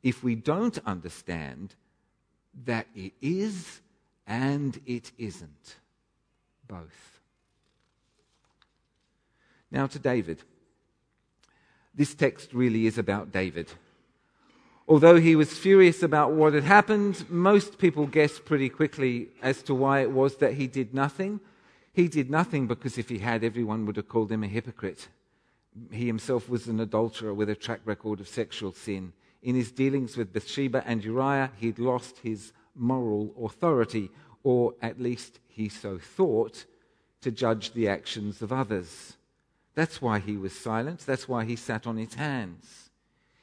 if 0.03 0.25
we 0.25 0.35
don't 0.35 0.79
understand 0.85 1.75
that 2.64 2.87
it 2.94 3.12
is 3.20 3.81
and 4.27 4.81
it 4.87 5.12
isn't. 5.16 5.77
Both. 6.66 7.20
Now 9.70 9.87
to 9.87 9.98
David. 9.98 10.42
This 11.94 12.14
text 12.14 12.53
really 12.53 12.87
is 12.87 12.98
about 12.98 13.33
David. 13.33 13.70
Although 14.88 15.20
he 15.20 15.37
was 15.37 15.57
furious 15.57 16.03
about 16.03 16.33
what 16.33 16.55
had 16.55 16.64
happened, 16.64 17.25
most 17.31 17.79
people 17.79 18.07
guessed 18.07 18.44
pretty 18.44 18.68
quickly 18.68 19.29
as 19.40 19.62
to 19.62 19.75
why 19.75 20.01
it 20.01 20.11
was 20.11 20.37
that 20.37 20.55
he 20.55 20.66
did 20.66 20.92
nothing. 20.92 21.40
He 21.92 22.09
did 22.09 22.31
nothing 22.31 22.66
because 22.66 22.98
if 22.98 23.09
he 23.09 23.18
had, 23.18 23.44
everyone 23.44 23.87
would 23.87 23.96
have 23.96 24.09
called 24.09 24.33
him 24.33 24.42
a 24.42 24.48
hypocrite. 24.48 25.09
He 25.91 26.07
himself 26.07 26.49
was 26.49 26.69
an 26.69 26.81
adulterer 26.81 27.33
with 27.33 27.49
a 27.49 27.55
track 27.55 27.81
record 27.85 28.21
of 28.21 28.29
sexual 28.29 28.73
sin. 28.73 29.13
In 29.43 29.55
his 29.55 29.73
dealings 29.73 30.17
with 30.17 30.33
Bathsheba 30.33 30.83
and 30.87 31.05
Uriah, 31.05 31.51
he'd 31.59 31.79
lost 31.79 32.19
his 32.19 32.53
moral 32.75 33.35
authority, 33.43 34.11
or 34.43 34.75
at 34.83 35.01
least 35.01 35.41
he 35.49 35.69
so 35.69 35.99
thought, 35.99 36.65
to 37.23 37.31
judge 37.31 37.73
the 37.73 37.89
actions 37.89 38.43
of 38.43 38.53
others. 38.53 39.17
That's 39.75 40.03
why 40.03 40.19
he 40.19 40.37
was 40.37 40.53
silent. 40.53 41.01
That's 41.01 41.29
why 41.29 41.45
he 41.45 41.57
sat 41.57 41.87
on 41.87 41.97
his 41.97 42.15
hands. 42.15 42.91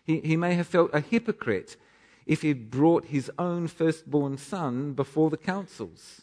He, 0.05 0.19
he 0.19 0.37
may 0.37 0.53
have 0.53 0.67
felt 0.67 0.91
a 0.93 0.99
hypocrite 0.99 1.77
if 2.25 2.41
he'd 2.43 2.69
brought 2.69 3.05
his 3.05 3.31
own 3.39 3.67
firstborn 3.67 4.37
son 4.37 4.93
before 4.93 5.29
the 5.29 5.37
councils. 5.37 6.21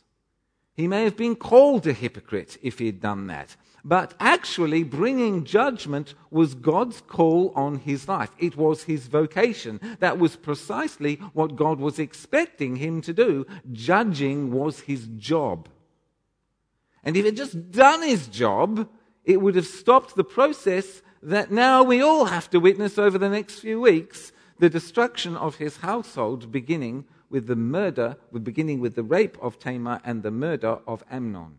He 0.77 0.87
may 0.87 1.05
have 1.05 1.17
been 1.17 1.37
called 1.37 1.87
a 1.87 1.93
hypocrite 1.93 2.59
if 2.63 2.79
he 2.79 2.87
had 2.87 3.01
done 3.01 3.29
that. 3.29 3.57
But 3.83 4.15
actually, 4.19 4.83
bringing 4.83 5.45
judgment 5.45 6.15
was 6.31 6.55
God's 6.55 7.01
call 7.01 7.53
on 7.55 7.79
his 7.79 8.09
life. 8.09 8.31
It 8.39 8.57
was 8.57 8.83
his 8.83 9.07
vocation. 9.07 9.81
That 10.01 10.19
was 10.19 10.37
precisely 10.37 11.17
what 11.33 11.57
God 11.57 11.79
was 11.79 11.99
expecting 11.99 12.77
him 12.77 13.01
to 13.03 13.15
do. 13.15 13.47
Judging 13.73 14.51
was 14.51 14.81
his 14.81 15.07
job. 15.17 15.69
And 17.05 17.17
if 17.17 17.25
he'd 17.25 17.37
just 17.37 17.71
done 17.71 18.03
his 18.03 18.27
job, 18.27 18.89
it 19.25 19.41
would 19.41 19.55
have 19.55 19.67
stopped 19.67 20.17
the 20.17 20.25
process 20.25 21.01
that 21.23 21.53
now 21.53 21.83
we 21.85 22.03
all 22.03 22.27
have 22.27 22.51
to 22.51 22.61
witness 22.61 22.99
over 22.99 23.19
the 23.19 23.29
next 23.29 23.61
few 23.61 23.81
weeks 23.81 24.33
the 24.59 24.69
destruction 24.69 25.37
of 25.37 25.57
his 25.57 25.79
household, 25.79 26.51
beginning 26.51 27.05
with 27.31 27.47
the 27.47 27.57
murder, 27.57 28.17
beginning 28.43 28.81
with 28.81 28.95
the 28.95 29.03
rape 29.03 29.37
of 29.41 29.59
Tamar 29.59 30.01
and 30.05 30.23
the 30.23 30.31
murder 30.31 30.79
of 30.87 31.03
Amnon. 31.11 31.59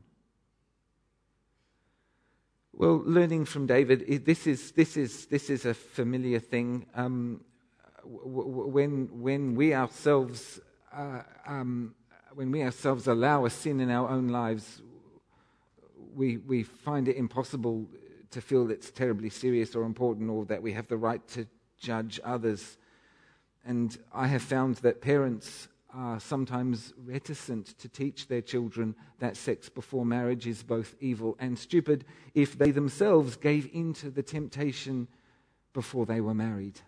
Well, 2.74 3.02
learning 3.06 3.46
from 3.46 3.66
David, 3.66 4.26
this 4.26 4.46
is, 4.46 4.72
this 4.72 4.98
is, 4.98 5.26
this 5.26 5.50
is 5.50 5.66
a 5.66 5.74
familiar 5.74 6.40
thing. 6.40 6.86
Um, 6.96 7.42
when, 8.04 9.10
when 9.22 9.56
we 9.56 9.74
ourselves 9.74 10.60
uh, 10.98 11.22
um, 11.46 11.94
when 12.34 12.52
we 12.52 12.62
ourselves 12.64 13.08
allow 13.08 13.46
a 13.46 13.50
sin 13.50 13.80
in 13.80 13.90
our 13.90 14.10
own 14.10 14.28
lives, 14.28 14.82
we, 16.14 16.38
we 16.38 16.64
find 16.64 17.08
it 17.08 17.16
impossible 17.16 17.88
to 18.32 18.42
feel 18.42 18.70
it's 18.70 18.92
terribly 18.92 19.30
serious 19.30 19.76
or 19.76 19.84
important 19.84 20.30
or 20.30 20.46
that 20.46 20.62
we 20.62 20.74
have 20.74 20.88
the 20.88 20.98
right 20.98 21.26
to 21.30 21.48
judge 21.80 22.20
others. 22.24 22.78
And 23.66 23.98
I 24.14 24.28
have 24.28 24.42
found 24.42 24.78
that 24.78 25.02
parents 25.02 25.68
are 25.94 26.20
sometimes 26.20 26.94
reticent 27.06 27.78
to 27.80 27.90
teach 27.90 28.28
their 28.28 28.42
children 28.42 28.96
that 29.20 29.38
sex 29.38 29.70
before 29.70 30.06
marriage 30.06 30.46
is 30.46 30.64
both 30.64 30.96
evil 31.00 31.36
and 31.40 31.58
stupid 31.58 32.06
if 32.36 32.58
they 32.58 32.72
themselves 32.72 33.36
gave 33.36 33.70
in 33.74 33.94
to 33.94 34.10
the 34.10 34.24
temptation 34.24 35.08
before 35.74 36.06
they 36.06 36.22
were 36.22 36.34
married. 36.34 36.80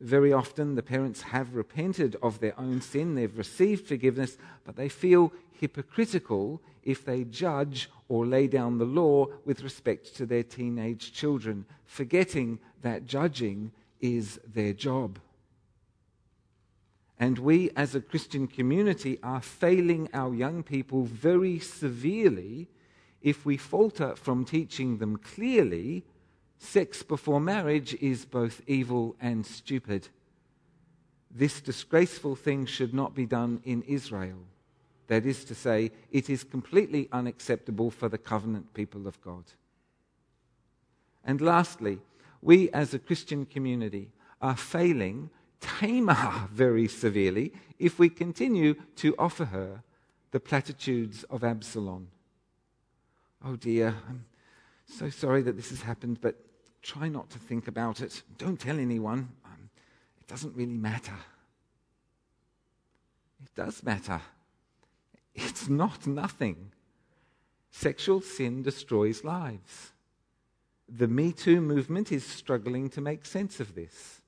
Very 0.00 0.32
often, 0.32 0.74
the 0.74 0.82
parents 0.82 1.22
have 1.22 1.54
repented 1.54 2.16
of 2.22 2.40
their 2.40 2.58
own 2.58 2.80
sin, 2.80 3.14
they've 3.14 3.38
received 3.38 3.86
forgiveness, 3.86 4.36
but 4.64 4.76
they 4.76 4.88
feel 4.88 5.32
hypocritical 5.52 6.60
if 6.82 7.04
they 7.04 7.24
judge 7.24 7.88
or 8.08 8.26
lay 8.26 8.46
down 8.46 8.78
the 8.78 8.84
law 8.84 9.26
with 9.44 9.62
respect 9.62 10.14
to 10.16 10.26
their 10.26 10.42
teenage 10.42 11.12
children, 11.12 11.64
forgetting 11.86 12.58
that 12.82 13.06
judging 13.06 13.72
is 14.00 14.38
their 14.46 14.72
job. 14.72 15.18
And 17.18 17.38
we, 17.38 17.70
as 17.76 17.94
a 17.94 18.00
Christian 18.00 18.46
community, 18.46 19.18
are 19.22 19.40
failing 19.40 20.08
our 20.12 20.34
young 20.34 20.62
people 20.62 21.04
very 21.04 21.58
severely 21.58 22.68
if 23.22 23.46
we 23.46 23.56
falter 23.56 24.16
from 24.16 24.44
teaching 24.44 24.98
them 24.98 25.16
clearly 25.16 26.04
Sex 26.64 27.02
before 27.02 27.40
marriage 27.40 27.94
is 28.00 28.24
both 28.24 28.62
evil 28.66 29.16
and 29.20 29.44
stupid. 29.44 30.08
This 31.30 31.60
disgraceful 31.60 32.36
thing 32.36 32.64
should 32.64 32.94
not 32.94 33.14
be 33.14 33.26
done 33.26 33.60
in 33.64 33.82
Israel. 33.82 34.38
That 35.08 35.26
is 35.26 35.44
to 35.44 35.54
say, 35.54 35.92
it 36.10 36.30
is 36.30 36.42
completely 36.42 37.08
unacceptable 37.12 37.90
for 37.90 38.08
the 38.08 38.18
covenant 38.18 38.72
people 38.72 39.06
of 39.06 39.20
God. 39.20 39.44
And 41.22 41.40
lastly, 41.40 41.98
we 42.40 42.70
as 42.70 42.94
a 42.94 42.98
Christian 42.98 43.44
community 43.44 44.10
are 44.40 44.56
failing 44.56 45.28
Tamar 45.64 46.48
very 46.52 46.86
severely 46.86 47.52
if 47.78 47.98
we 47.98 48.08
continue 48.08 48.74
to 48.96 49.14
offer 49.18 49.46
her 49.46 49.82
the 50.30 50.40
platitudes 50.40 51.24
of 51.24 51.42
Absalom. 51.42 52.08
Oh 53.44 53.56
dear, 53.56 53.94
I'm 54.08 54.26
so 54.86 55.08
sorry 55.08 55.42
that 55.42 55.56
this 55.56 55.70
has 55.70 55.82
happened, 55.82 56.20
but 56.20 56.36
try 56.82 57.08
not 57.08 57.30
to 57.30 57.38
think 57.38 57.66
about 57.66 58.00
it. 58.00 58.22
Don't 58.36 58.60
tell 58.60 58.78
anyone. 58.78 59.28
Um, 59.44 59.70
it 60.20 60.26
doesn't 60.26 60.54
really 60.54 60.74
matter. 60.74 61.16
It 63.42 63.54
does 63.54 63.82
matter. 63.82 64.20
It's 65.34 65.68
not 65.68 66.06
nothing. 66.06 66.72
Sexual 67.70 68.20
sin 68.20 68.62
destroys 68.62 69.24
lives. 69.24 69.92
The 70.88 71.08
Me 71.08 71.32
Too 71.32 71.60
movement 71.60 72.12
is 72.12 72.24
struggling 72.24 72.90
to 72.90 73.00
make 73.00 73.24
sense 73.24 73.60
of 73.60 73.74
this. 73.74 74.20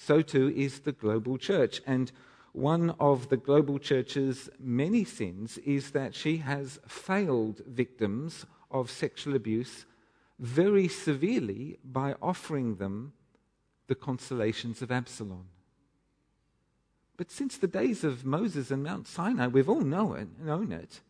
So 0.00 0.22
too 0.22 0.50
is 0.56 0.80
the 0.80 0.92
global 0.92 1.36
church. 1.36 1.82
And 1.86 2.10
one 2.52 2.94
of 2.98 3.28
the 3.28 3.36
global 3.36 3.78
church's 3.78 4.48
many 4.58 5.04
sins 5.04 5.58
is 5.58 5.90
that 5.90 6.14
she 6.14 6.38
has 6.38 6.80
failed 6.88 7.60
victims 7.66 8.46
of 8.70 8.90
sexual 8.90 9.36
abuse 9.36 9.84
very 10.38 10.88
severely 10.88 11.78
by 11.84 12.14
offering 12.22 12.76
them 12.76 13.12
the 13.88 13.94
consolations 13.94 14.80
of 14.80 14.90
Absalom. 14.90 15.44
But 17.18 17.30
since 17.30 17.58
the 17.58 17.66
days 17.66 18.02
of 18.02 18.24
Moses 18.24 18.70
and 18.70 18.82
Mount 18.82 19.06
Sinai, 19.06 19.48
we've 19.48 19.68
all 19.68 19.82
known 19.82 20.30
known 20.42 20.72
it. 20.72 21.02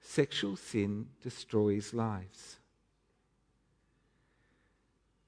Sexual 0.00 0.56
sin 0.56 1.06
destroys 1.22 1.94
lives. 1.94 2.57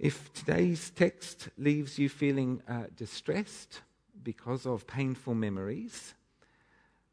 If 0.00 0.32
today's 0.32 0.88
text 0.88 1.50
leaves 1.58 1.98
you 1.98 2.08
feeling 2.08 2.62
uh, 2.66 2.84
distressed 2.96 3.82
because 4.22 4.64
of 4.64 4.86
painful 4.86 5.34
memories, 5.34 6.14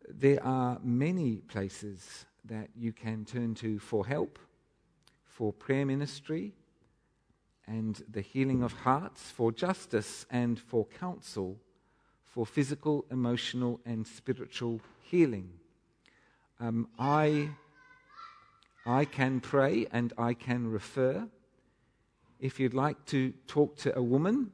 there 0.07 0.41
are 0.41 0.79
many 0.81 1.35
places 1.49 2.25
that 2.45 2.69
you 2.77 2.93
can 2.93 3.25
turn 3.25 3.55
to 3.55 3.77
for 3.79 4.07
help 4.07 4.39
for 5.25 5.51
prayer 5.51 5.85
ministry 5.85 6.53
and 7.67 8.01
the 8.09 8.21
healing 8.21 8.63
of 8.63 8.71
hearts, 8.71 9.31
for 9.31 9.51
justice 9.51 10.25
and 10.31 10.57
for 10.57 10.85
counsel, 10.85 11.57
for 12.23 12.45
physical, 12.45 13.03
emotional, 13.11 13.81
and 13.85 14.07
spiritual 14.07 14.79
healing. 15.03 15.49
Um, 16.61 16.87
I, 16.97 17.49
I 18.85 19.03
can 19.03 19.41
pray 19.41 19.87
and 19.91 20.13
I 20.17 20.33
can 20.33 20.71
refer. 20.71 21.27
If 22.39 22.59
you'd 22.59 22.75
like 22.75 23.03
to 23.07 23.33
talk 23.47 23.77
to 23.77 23.97
a 23.97 24.01
woman, 24.01 24.51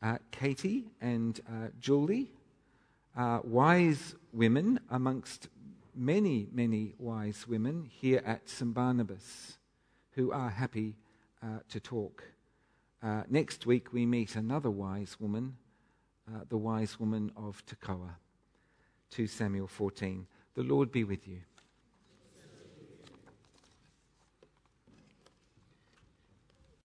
uh, 0.00 0.18
Katie 0.30 0.84
and 1.00 1.40
uh, 1.48 1.68
Julie, 1.80 2.30
uh, 3.16 3.40
wise 3.42 4.14
women 4.32 4.78
amongst 4.88 5.48
many, 5.96 6.46
many 6.52 6.94
wise 6.98 7.48
women 7.48 7.90
here 7.90 8.22
at 8.24 8.48
St. 8.48 8.72
Barnabas 8.72 9.58
who 10.12 10.30
are 10.30 10.50
happy 10.50 10.94
uh, 11.42 11.58
to 11.70 11.80
talk. 11.80 12.22
Uh, 13.02 13.22
next 13.28 13.66
week, 13.66 13.92
we 13.92 14.06
meet 14.06 14.36
another 14.36 14.70
wise 14.70 15.16
woman, 15.18 15.56
uh, 16.28 16.44
the 16.48 16.56
wise 16.56 17.00
woman 17.00 17.32
of 17.36 17.64
Tekoa. 17.66 18.10
2 19.10 19.26
Samuel 19.26 19.66
14. 19.66 20.24
The 20.54 20.62
Lord 20.62 20.92
be 20.92 21.02
with 21.02 21.26
you. 21.26 21.40